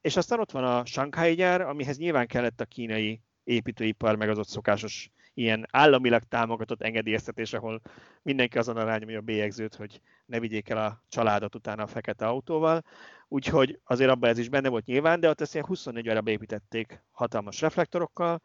[0.00, 4.38] És aztán ott van a Shanghai gyár, amihez nyilván kellett a kínai építőipar, meg az
[4.38, 5.10] ott szokásos
[5.40, 7.80] ilyen államilag támogatott engedélyeztetés, ahol
[8.22, 12.26] mindenki azon a rányomja a bélyegzőt, hogy ne vigyék el a családot utána a fekete
[12.26, 12.84] autóval.
[13.28, 17.02] Úgyhogy azért abban ez is benne volt nyilván, de ott ezt ilyen 24 óra beépítették
[17.10, 18.42] hatalmas reflektorokkal,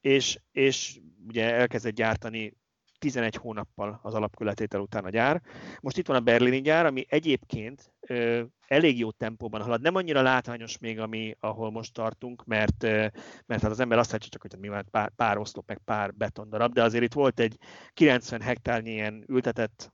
[0.00, 2.56] és, és ugye elkezdett gyártani
[3.00, 5.42] 11 hónappal az alapkületétel után a gyár.
[5.80, 9.80] Most itt van a berlini gyár, ami egyébként ö, elég jó tempóban halad.
[9.80, 13.06] Nem annyira látványos még, ami, ahol most tartunk, mert, ö,
[13.46, 16.14] mert hát az ember azt látja csak, hogy mi van pár, pár oszlop, meg pár
[16.14, 17.56] betondarab, de azért itt volt egy
[17.92, 19.92] 90 hektárnyi ilyen ültetett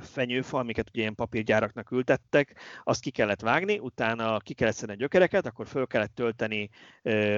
[0.00, 4.98] fenyőfa, amiket ugye ilyen papírgyáraknak ültettek, azt ki kellett vágni, utána ki kellett szedni a
[4.98, 6.70] gyökereket, akkor föl kellett tölteni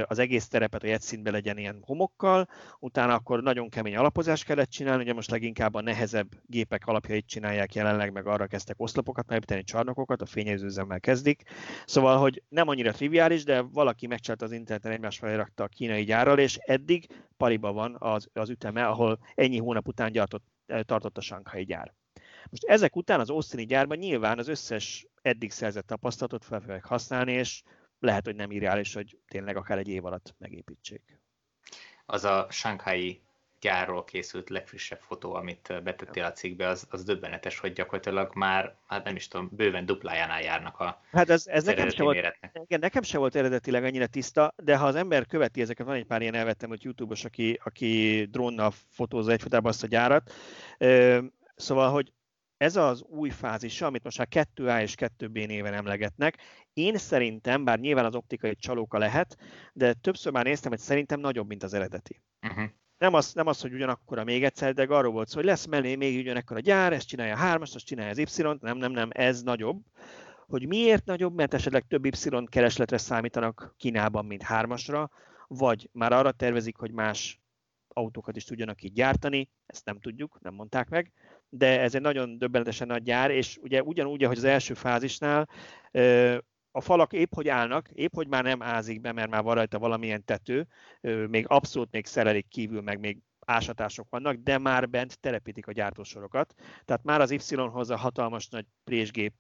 [0.05, 4.71] az egész terepet, hogy egy szintbe legyen ilyen homokkal, utána akkor nagyon kemény alapozást kellett
[4.71, 9.65] csinálni, ugye most leginkább a nehezebb gépek alapjait csinálják jelenleg, meg arra kezdtek oszlopokat megépíteni,
[9.65, 11.43] csarnokokat, a fényezőzemmel kezdik.
[11.85, 16.05] Szóval, hogy nem annyira triviális, de valaki megcsinálta az interneten egymás felé rakta a kínai
[16.05, 17.07] gyárral, és eddig
[17.37, 21.95] pariba van az, az üteme, ahol ennyi hónap után gyartott, tartott a Shanghai gyár.
[22.51, 27.33] Most ezek után az Austini gyárban nyilván az összes eddig szerzett tapasztalatot fel fogják használni,
[27.33, 27.63] és
[27.99, 31.21] lehet, hogy nem irreális, hogy tényleg akár egy év alatt megépítsék.
[32.07, 33.23] Az a Shanghai
[33.61, 39.05] gyárról készült legfrissebb fotó, amit betettél a cikkbe, az, az döbbenetes, hogy gyakorlatilag már, hát
[39.05, 43.03] nem is tudom, bőven duplájánál járnak a Hát ez, ez nekem, se volt, igen, nekem
[43.03, 46.35] se volt eredetileg annyira tiszta, de ha az ember követi ezeket, van egy pár ilyen
[46.35, 50.33] elvettem, hogy YouTube-os, aki, aki drónnal fotózza egyfolytában azt a gyárat,
[51.57, 52.13] Szóval, hogy
[52.63, 56.37] ez az új fázis, amit most már 2A és 2B néven emlegetnek.
[56.73, 59.37] Én szerintem, bár nyilván az optikai csalóka lehet,
[59.73, 62.23] de többször már néztem, hogy szerintem nagyobb, mint az eredeti.
[62.43, 62.65] Uh-huh.
[62.99, 65.67] Nem az, nem az, hogy ugyanakkor a még egyszer, de arról volt szó, hogy lesz
[65.67, 68.93] mellé még ugyanekkor a gyár, ezt csinálja a hármas, azt csinálja az Y-t, nem, nem,
[68.93, 69.83] nem, ez nagyobb.
[70.47, 75.11] Hogy miért nagyobb, mert esetleg több Y keresletre számítanak Kínában, mint hármasra,
[75.47, 77.41] vagy már arra tervezik, hogy más
[77.89, 81.13] autókat is tudjanak így gyártani, ezt nem tudjuk, nem mondták meg,
[81.55, 85.49] de ez egy nagyon döbbenetesen nagy gyár, és ugye ugyanúgy, ahogy az első fázisnál,
[86.71, 89.79] a falak épp hogy állnak, épp hogy már nem ázik be, mert már van rajta
[89.79, 90.67] valamilyen tető,
[91.29, 96.55] még abszolút még szerelik kívül, meg még ásatások vannak, de már bent telepítik a gyártósorokat.
[96.85, 99.33] Tehát már az Y-hoz a hatalmas nagy présgép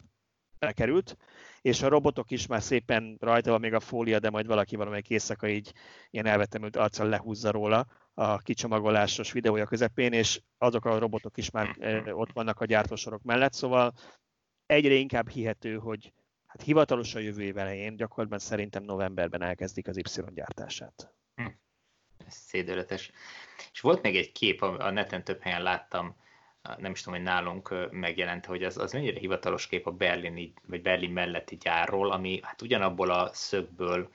[0.58, 1.16] elkerült,
[1.60, 5.10] és a robotok is már szépen rajta van még a fólia, de majd valaki valamelyik
[5.10, 5.72] éjszaka így
[6.10, 11.76] ilyen elvetemült arccal lehúzza róla, a kicsomagolásos videója közepén, és azok a robotok is már
[11.78, 13.92] eh, ott vannak a gyártósorok mellett, szóval
[14.66, 16.12] egyre inkább hihető, hogy
[16.46, 21.14] hát hivatalos a jövő év elején, gyakorlatban szerintem novemberben elkezdik az Y gyártását.
[21.34, 21.46] Hm.
[22.26, 23.10] Ez szédületes.
[23.72, 26.16] És volt még egy kép, a neten több helyen láttam,
[26.78, 30.82] nem is tudom, hogy nálunk megjelent, hogy az, az mennyire hivatalos kép a berlini, vagy
[30.82, 34.10] Berlin melletti gyárról, ami hát ugyanabból a szögből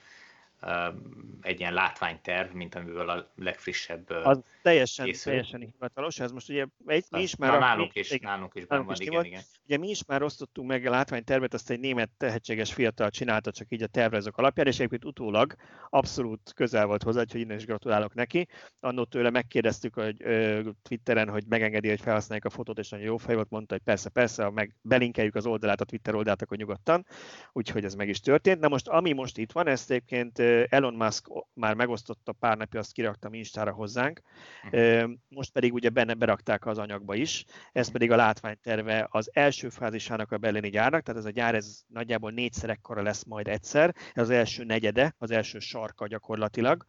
[1.41, 5.31] egy ilyen látványterv, mint amiből a legfrissebb Az teljesen, készül.
[5.31, 6.19] teljesen hivatalos.
[6.19, 7.51] Ez most ugye egy, mi is már...
[7.51, 9.41] Na, nálunk, is, igen, nálunk is nálunk van, igen, igen.
[9.65, 13.67] Ugye mi is már osztottunk meg a látványtervet, azt egy német tehetséges fiatal csinálta csak
[13.69, 15.55] így a tervezők alapján, és egyébként utólag
[15.89, 18.47] abszolút közel volt hozzá, hogy innen is gratulálok neki.
[18.79, 23.17] Annó tőle megkérdeztük hogy ö, Twitteren, hogy megengedi, hogy felhasználjuk a fotót, és nagyon jó
[23.17, 27.05] fej volt, mondta, hogy persze, persze, meg belinkeljük az oldalát, a Twitter oldalát, akkor nyugodtan.
[27.51, 28.59] Úgyhogy ez meg is történt.
[28.59, 30.39] Na most, ami most itt van, ezt egyébként
[30.69, 34.21] Elon Musk már megosztotta pár napja, azt kiraktam Instára hozzánk,
[34.71, 35.11] mhm.
[35.27, 40.31] most pedig ugye benne berakták az anyagba is, ez pedig a látványterve az első fázisának
[40.31, 44.23] a berlini gyárnak, tehát ez a gyár ez nagyjából négyszer ekkora lesz majd egyszer, ez
[44.23, 46.85] az első negyede, az első sarka gyakorlatilag,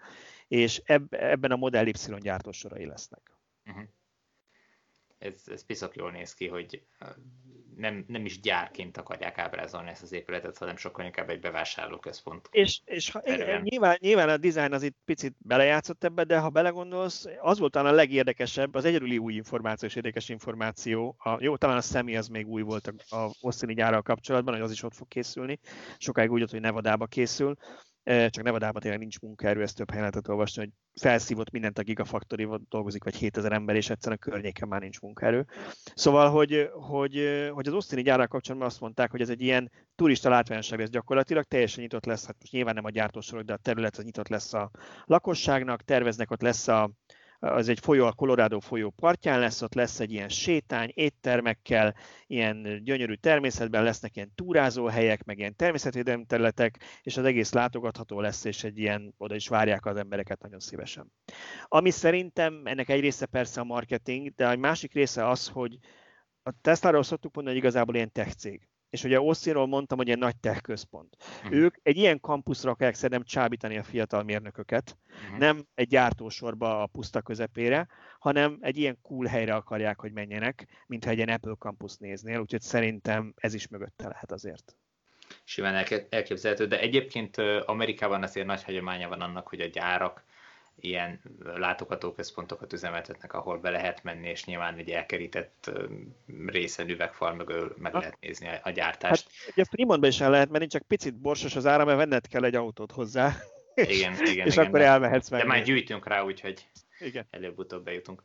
[0.49, 3.37] és ebben a Model Y gyártósorai lesznek.
[3.65, 3.89] Uh-huh
[5.19, 6.83] ez, ez piszok jól néz ki, hogy
[7.79, 12.49] nem, nem is gyárként akarják ábrázolni ezt az épületet, hanem sokkal inkább egy bevásárlóközpont.
[12.51, 13.23] És, és ha,
[13.63, 17.93] nyilván, nyilván a design az itt picit belejátszott ebbe, de ha belegondolsz, az volt talán
[17.93, 21.17] a legérdekesebb, az egyedüli új információ és érdekes információ.
[21.19, 24.63] A, jó, talán a személy az még új volt a, a Osztini gyárral kapcsolatban, hogy
[24.63, 25.59] az is ott fog készülni.
[25.99, 27.57] Sokáig úgy volt, hogy Nevadába készül
[28.09, 32.49] csak Nevadában tényleg nincs munkaerő, ezt több helyen lehetett olvasni, hogy felszívott mindent a Gigafactory,
[32.69, 35.47] dolgozik vagy 7000 ember, és egyszerűen a környéken már nincs munkaerő.
[35.95, 40.29] Szóval, hogy, hogy, hogy az osztini gyárral kapcsolatban azt mondták, hogy ez egy ilyen turista
[40.29, 43.97] látványosság lesz gyakorlatilag, teljesen nyitott lesz, hát most nyilván nem a gyártósorok, de a terület
[43.97, 44.71] az nyitott lesz a
[45.05, 46.91] lakosságnak, terveznek ott lesz a,
[47.39, 51.95] az egy folyó, a Colorado folyó partján lesz, ott lesz egy ilyen sétány, éttermekkel,
[52.27, 58.45] ilyen gyönyörű természetben lesznek ilyen túrázóhelyek, meg ilyen természetvédelmi területek, és az egész látogatható lesz,
[58.45, 61.13] és egy ilyen, oda is várják az embereket nagyon szívesen.
[61.65, 65.79] Ami szerintem, ennek egy része persze a marketing, de a másik része az, hogy
[66.43, 70.19] a Tesla-ról szoktuk mondani, hogy igazából ilyen tech cég és ugye Austinról mondtam, hogy egy
[70.19, 71.17] nagy tech központ.
[71.43, 71.53] Uh-huh.
[71.53, 75.39] Ők egy ilyen kampuszra akarják szerintem csábítani a fiatal mérnököket, uh-huh.
[75.39, 81.11] nem egy gyártósorba a puszta közepére, hanem egy ilyen cool helyre akarják, hogy menjenek, mintha
[81.11, 84.77] egy ilyen Apple campus néznél, úgyhogy szerintem ez is mögötte lehet azért.
[85.45, 90.25] Simán elképzelhető, de egyébként Amerikában azért nagy hagyománya van annak, hogy a gyárak
[90.81, 95.71] ilyen látogatóközpontokat üzemeltetnek, ahol be lehet menni, és nyilván egy elkerített
[96.47, 99.25] részen üvegfal mögül meg lehet nézni a gyártást.
[99.25, 102.45] Hát, ugye Fremontban is el lehet menni, csak picit borsos az ára, mert venned kell
[102.45, 103.37] egy autót hozzá.
[103.75, 104.47] Igen, igen.
[104.47, 105.41] és igen, akkor elmehetsz meg.
[105.41, 106.67] De már gyűjtünk rá, úgyhogy
[106.99, 107.27] igen.
[107.31, 108.23] előbb-utóbb bejutunk.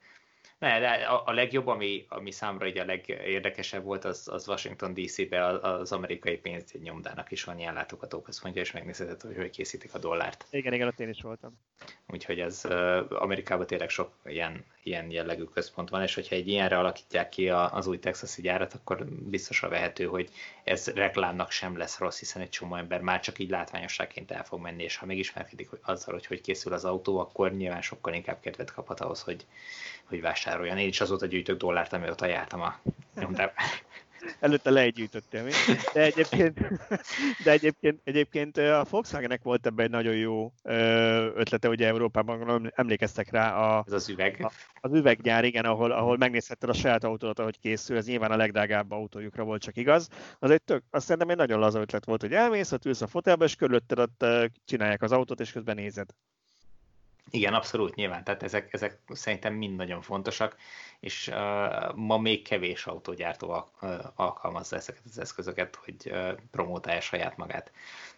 [0.64, 4.94] Ne, de a, a legjobb, ami, ami számra így a legérdekesebb volt, az, az Washington
[4.94, 6.42] DC-be az amerikai
[6.82, 10.46] nyomdának is van ilyen látogatóközpontja, és megnézheted, hogy hogy készítik a dollárt.
[10.50, 11.60] Igen, igen, ott én is voltam.
[12.08, 17.30] Úgyhogy uh, Amerikában tényleg sok ilyen, ilyen jellegű központ van, és hogyha egy ilyenre alakítják
[17.30, 20.30] ki az új texasi gyárat, akkor biztosra vehető, hogy
[20.64, 24.62] ez reklámnak sem lesz rossz, hiszen egy csomó ember már csak így látványosságként el fog
[24.62, 28.40] menni, és ha megismerkedik hogy azzal, hogy hogy készül az autó, akkor nyilván sokkal inkább
[28.40, 29.46] kedvet kaphat ahhoz, hogy,
[30.04, 30.53] hogy vásároljon.
[30.62, 32.80] Én is azóta gyűjtök dollárt, amióta jártam a
[33.16, 33.54] nyomdában.
[34.40, 35.52] Előtte legyűjtöttél mi?
[35.94, 36.60] De egyébként,
[37.44, 40.54] de egyébként, egyébként a Volkswagennek volt ebben egy nagyon jó
[41.36, 44.38] ötlete, ugye Európában emlékeztek rá a, Ez az üveg.
[44.42, 44.52] A,
[44.82, 48.92] az üveggyár, igen, ahol, ahol megnézhetted a saját autót, ahogy készül, ez nyilván a legdrágább
[48.92, 50.08] autójukra volt csak igaz.
[50.40, 53.08] Az egy tök, azt szerintem egy nagyon laza ötlet volt, hogy elmész, ott ülsz a
[53.08, 54.26] fotelbe, és körülötted ott
[54.66, 56.10] csinálják az autót, és közben nézed.
[57.30, 60.56] Igen, abszolút nyilván, tehát ezek, ezek szerintem mind nagyon fontosak,
[61.00, 67.38] és uh, ma még kevés autógyártó uh, alkalmazza ezeket az eszközöket, hogy uh, promotálja saját
[67.38, 67.72] magát.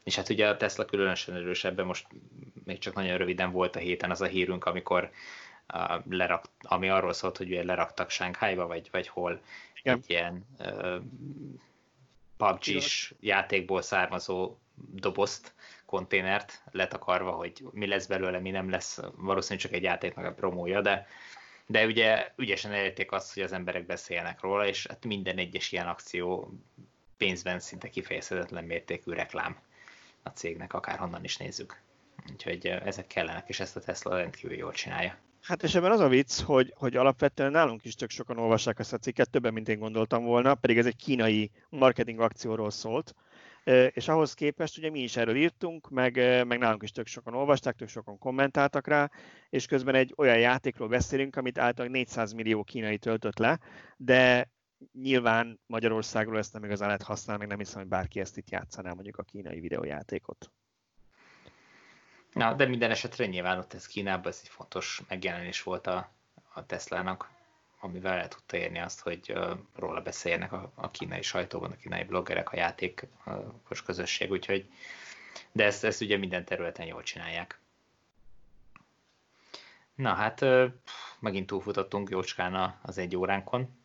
[0.04, 2.08] És hát ugye a Tesla különösen erős ebben, most
[2.64, 5.12] még csak nagyon röviden volt a héten az a hírünk, amikor
[5.74, 9.42] uh, lerak, ami arról szólt, hogy ugye leraktak Sánkhájba, vagy, vagy hol
[9.82, 9.98] Igen.
[9.98, 11.02] egy ilyen uh,
[12.38, 15.54] PUBG-s játékból származó dobozt,
[15.86, 20.82] konténert letakarva, hogy mi lesz belőle, mi nem lesz, valószínűleg csak egy játéknak a promója,
[20.82, 21.08] de,
[21.66, 25.88] de ugye ügyesen elérték azt, hogy az emberek beszélnek róla, és hát minden egyes ilyen
[25.88, 26.54] akció
[27.18, 29.58] pénzben szinte kifejezhetetlen mértékű reklám
[30.24, 31.82] a cégnek, akárhonnan is nézzük.
[32.32, 35.18] Úgyhogy ezek kellenek, és ezt a Tesla rendkívül jól csinálja.
[35.42, 38.94] Hát és ebben az a vicc, hogy, hogy alapvetően nálunk is tök sokan olvassák ezt
[38.94, 43.16] a cikket, többen, mint én gondoltam volna, pedig ez egy kínai marketing akcióról szólt,
[43.94, 46.16] és ahhoz képest ugye mi is erről írtunk, meg,
[46.48, 49.10] meg nálunk is tök sokan olvasták, tök sokan kommentáltak rá,
[49.50, 53.60] és közben egy olyan játékról beszélünk, amit általában 400 millió kínai töltött le,
[53.98, 54.50] de
[54.94, 59.18] nyilván Magyarországról ezt nem igazán lehet használni, nem hiszem, hogy bárki ezt itt játszaná mondjuk
[59.18, 60.52] a kínai videójátékot.
[62.32, 66.12] Na, de minden esetre nyilván ott ez Kínában, ez egy fontos megjelenés volt a,
[66.54, 67.35] a Teslának
[67.80, 69.34] amivel el tudta érni azt, hogy
[69.76, 74.70] róla beszéljenek a, a kínai sajtóban, a kínai bloggerek, a játékos közösség, úgyhogy
[75.52, 77.60] de ezt, ezt ugye minden területen jól csinálják.
[79.96, 80.46] Na hát
[81.20, 83.78] megint túlfutottunk jócskán az egy óránkon,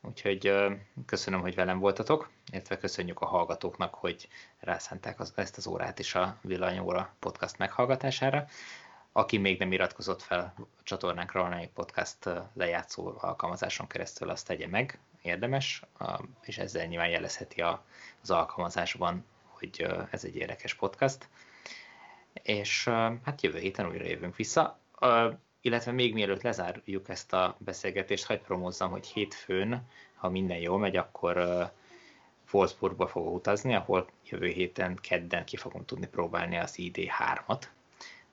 [0.00, 0.54] úgyhogy
[1.06, 4.28] köszönöm, hogy velem voltatok, illetve köszönjük a hallgatóknak, hogy
[4.58, 8.46] rászánták ezt az órát is a Villanyóra podcast meghallgatására.
[9.12, 15.00] Aki még nem iratkozott fel a csatornánkra, valamelyik podcast lejátszó alkalmazáson keresztül, azt tegye meg,
[15.22, 15.82] érdemes,
[16.42, 17.60] és ezzel nyilván jelezheti
[18.20, 21.28] az alkalmazásban, hogy ez egy érdekes podcast.
[22.32, 22.84] És
[23.24, 24.78] hát jövő héten újra jövünk vissza.
[25.60, 30.96] Illetve még mielőtt lezárjuk ezt a beszélgetést, hagyd promózzam, hogy hétfőn, ha minden jól megy,
[30.96, 31.36] akkor
[32.52, 37.62] Wolfsburgba fogok utazni, ahol jövő héten kedden ki fogom tudni próbálni az ID3-at,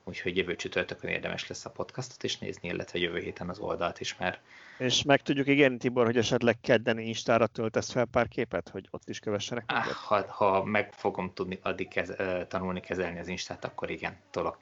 [0.08, 4.16] úgyhogy jövő csütörtökön érdemes lesz a podcastot is nézni, illetve jövő héten az oldalt is,
[4.16, 4.40] mert...
[4.78, 9.08] És meg tudjuk ígérni, Tibor, hogy esetleg kedden Instára töltesz fel pár képet, hogy ott
[9.08, 12.12] is kövessenek ah, ha, ha meg fogom tudni addig kez,
[12.48, 14.58] tanulni kezelni az Instát, akkor igen, tolok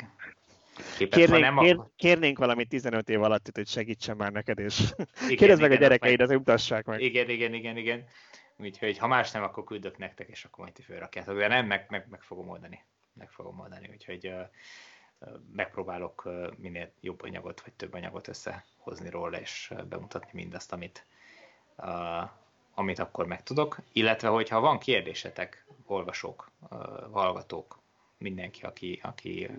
[0.97, 1.19] képet.
[1.19, 1.91] Kérnénk, nem, kér, akkor...
[1.97, 4.95] kérnénk valamit 15 év alatt, hogy segítsen már neked, és
[5.37, 7.01] kérdezd meg a gyerekeid, azért utassák meg.
[7.01, 8.05] Igen, igen, igen, igen.
[8.57, 11.39] Úgyhogy ha más nem, akkor küldök nektek, és akkor majd ti fölrakjátok.
[11.39, 12.85] De nem, meg, meg, meg fogom oldani.
[13.13, 13.89] Meg fogom oldani.
[13.93, 14.41] Úgyhogy uh,
[15.53, 21.07] megpróbálok minél jobb anyagot, vagy több anyagot összehozni róla, és bemutatni mindazt, amit,
[22.75, 23.79] amit akkor megtudok.
[23.93, 26.51] Illetve, hogyha van kérdésetek, olvasók,
[27.13, 27.79] hallgatók,
[28.19, 29.51] mindenki, aki, aki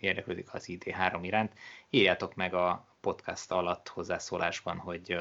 [0.00, 1.52] érdeklődik az ID3 iránt,
[1.90, 5.16] írjátok meg a podcast alatt hozzászólásban, hogy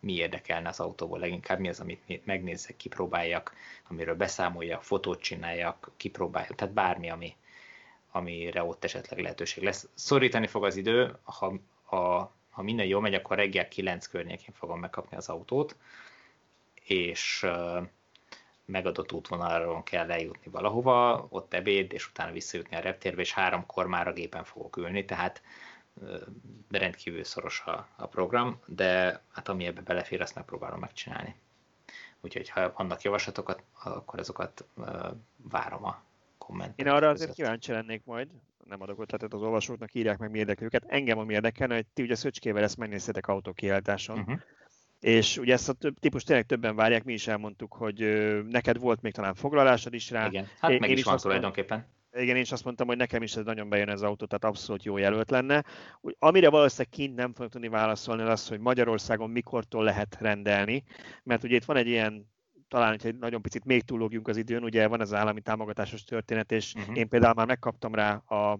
[0.00, 3.54] mi érdekelne az autóból leginkább, mi az, amit megnézzek, kipróbáljak,
[3.88, 7.36] amiről beszámoljak, fotót csináljak, kipróbáljak, tehát bármi, ami,
[8.10, 9.88] amire ott esetleg lehetőség lesz.
[9.94, 11.54] Szorítani fog az idő, ha,
[11.84, 15.76] ha, ha minden jól megy, akkor reggel 9 környékén fogom megkapni az autót,
[16.74, 17.46] és
[18.64, 24.08] megadott útvonalon kell lejutni valahova, ott ebéd, és utána visszajutni a reptérbe, és háromkor már
[24.08, 25.42] a gépen fogok ülni, tehát
[26.70, 31.34] rendkívül szoros a, a program, de hát ami ebbe belefér, azt megpróbálom megcsinálni.
[32.20, 34.64] Úgyhogy ha vannak javaslatokat, akkor azokat
[35.36, 36.02] várom a
[36.48, 36.86] kommentek.
[36.86, 38.28] Én arra azért kíváncsi lennék majd,
[38.64, 40.84] nem adok ötletet az olvasóknak, írják meg mi érdekel őket.
[40.86, 44.18] Engem ami érdekelne, hogy ti ugye Szöcskével ezt megnéztétek autókiáltáson.
[44.18, 44.40] Uh-huh.
[45.00, 47.98] És ugye ezt a több, típus tényleg többen várják, mi is elmondtuk, hogy
[48.48, 50.26] neked volt még talán foglalásod is rá.
[50.26, 51.86] Igen, hát én, meg én is, is van tulajdonképpen.
[52.12, 54.44] Igen, én is azt mondtam, hogy nekem is ez nagyon bejön ez az autó, tehát
[54.44, 55.64] abszolút jó jelölt lenne.
[56.18, 60.84] Amire valószínűleg kint nem fogok tudni válaszolni, az, hogy Magyarországon mikortól lehet rendelni,
[61.22, 62.30] mert ugye itt van egy ilyen
[62.68, 66.52] talán, hogy egy nagyon picit még túlógjunk az időn, ugye van az állami támogatásos történet,
[66.52, 66.96] és uh-huh.
[66.96, 68.58] én például már megkaptam rá a,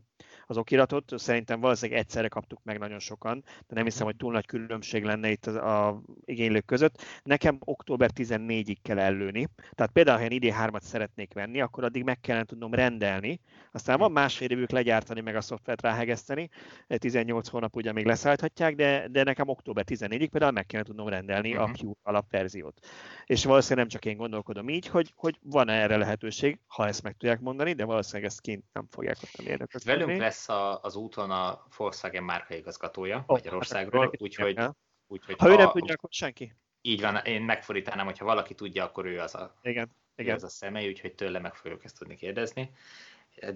[0.51, 4.47] az okiratot, szerintem valószínűleg egyszerre kaptuk meg nagyon sokan, de nem hiszem, hogy túl nagy
[4.47, 7.03] különbség lenne itt az a igénylők között.
[7.23, 12.05] Nekem október 14-ig kell ellőni, tehát például, ha én idén hármat szeretnék venni, akkor addig
[12.05, 13.41] meg kellene tudnom rendelni,
[13.73, 16.49] aztán van másfél évük legyártani, meg a szoftvert ráhegeszteni,
[16.87, 21.51] 18 hónap ugye még leszállíthatják, de, de nekem október 14-ig például meg kellene tudnom rendelni
[21.51, 21.65] uh-huh.
[21.65, 21.79] a mhm.
[21.81, 22.87] Pure alapverziót.
[23.27, 27.13] És valószínűleg nem csak én gondolkodom így, hogy, hogy van-e erre lehetőség, ha ezt meg
[27.17, 29.83] tudják mondani, de valószínűleg ezt kint nem fogják ott a mérnökök.
[29.83, 34.59] Velünk lesz a, az úton a Volkswagen márkaigazgatója oh, Magyarországról, úgyhogy,
[35.07, 36.55] úgyhogy ha, ha ő nem tudja, akkor senki.
[36.81, 40.35] Így van, én megfordítanám, hogyha valaki tudja, akkor ő az a, igen, igen.
[40.35, 42.71] az a személy, úgyhogy tőle meg fogjuk ezt tudni kérdezni.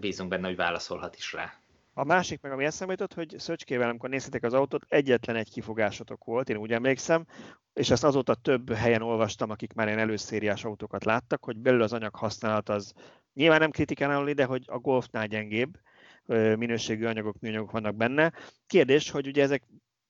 [0.00, 1.62] Bízunk benne, hogy válaszolhat is rá.
[1.94, 6.24] A másik meg, ami eszembe jutott, hogy Szöcskével, amikor néztétek az autót, egyetlen egy kifogásotok
[6.24, 7.26] volt, én úgy emlékszem,
[7.72, 11.92] és ezt azóta több helyen olvastam, akik már ilyen előszériás autókat láttak, hogy belül az
[11.92, 12.92] anyag használat az
[13.34, 15.78] nyilván nem kritikán de hogy a Golfnál gyengébb
[16.26, 18.32] minőségű anyagok, műanyagok vannak benne.
[18.66, 19.62] Kérdés, hogy ugye ezek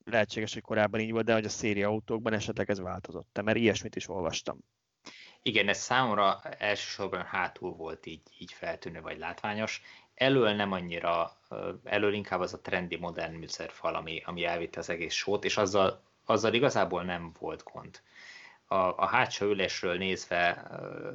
[0.05, 3.97] lehetséges, hogy korábban így volt, de hogy a széria autókban esetleg ez változott mert ilyesmit
[3.97, 4.59] is olvastam.
[5.43, 9.82] Igen, ez számomra elsősorban hátul volt így, így feltűnő vagy látványos.
[10.14, 11.40] Elől nem annyira,
[11.84, 16.02] elől inkább az a trendi modern műszerfal, ami, ami elvitte az egész sót, és azzal,
[16.24, 18.01] azzal igazából nem volt gond.
[18.66, 20.70] A, a hátsó ülésről nézve,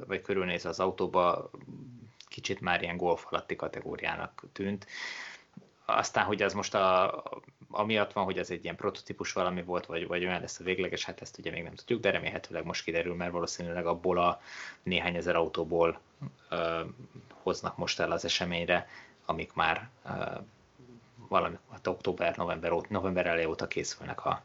[0.06, 1.50] vagy körülnézve az autóba
[2.28, 4.86] kicsit már ilyen golf alatti kategóriának tűnt.
[5.84, 7.22] Aztán, hogy az most a,
[7.70, 11.04] amiatt van, hogy ez egy ilyen prototípus valami volt, vagy, vagy olyan lesz a végleges,
[11.04, 14.40] hát ezt ugye még nem tudjuk, de remélhetőleg most kiderül, mert valószínűleg abból a
[14.82, 16.00] néhány ezer autóból
[16.48, 16.80] ö,
[17.42, 18.88] hoznak most el az eseményre,
[19.26, 20.38] amik már ö,
[21.28, 24.42] valami hát október, november, november elejé óta készülnek a,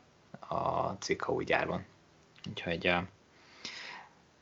[0.47, 1.85] a cikka új gyárban.
[2.49, 2.93] Úgyhogy,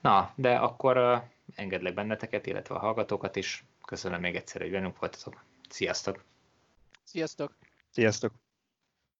[0.01, 1.23] na, de akkor
[1.55, 3.63] engedlek benneteket, illetve a hallgatókat is.
[3.85, 5.43] Köszönöm még egyszer, hogy velünk voltatok.
[5.69, 6.23] Sziasztok!
[7.03, 7.55] Sziasztok!
[7.89, 8.33] Sziasztok!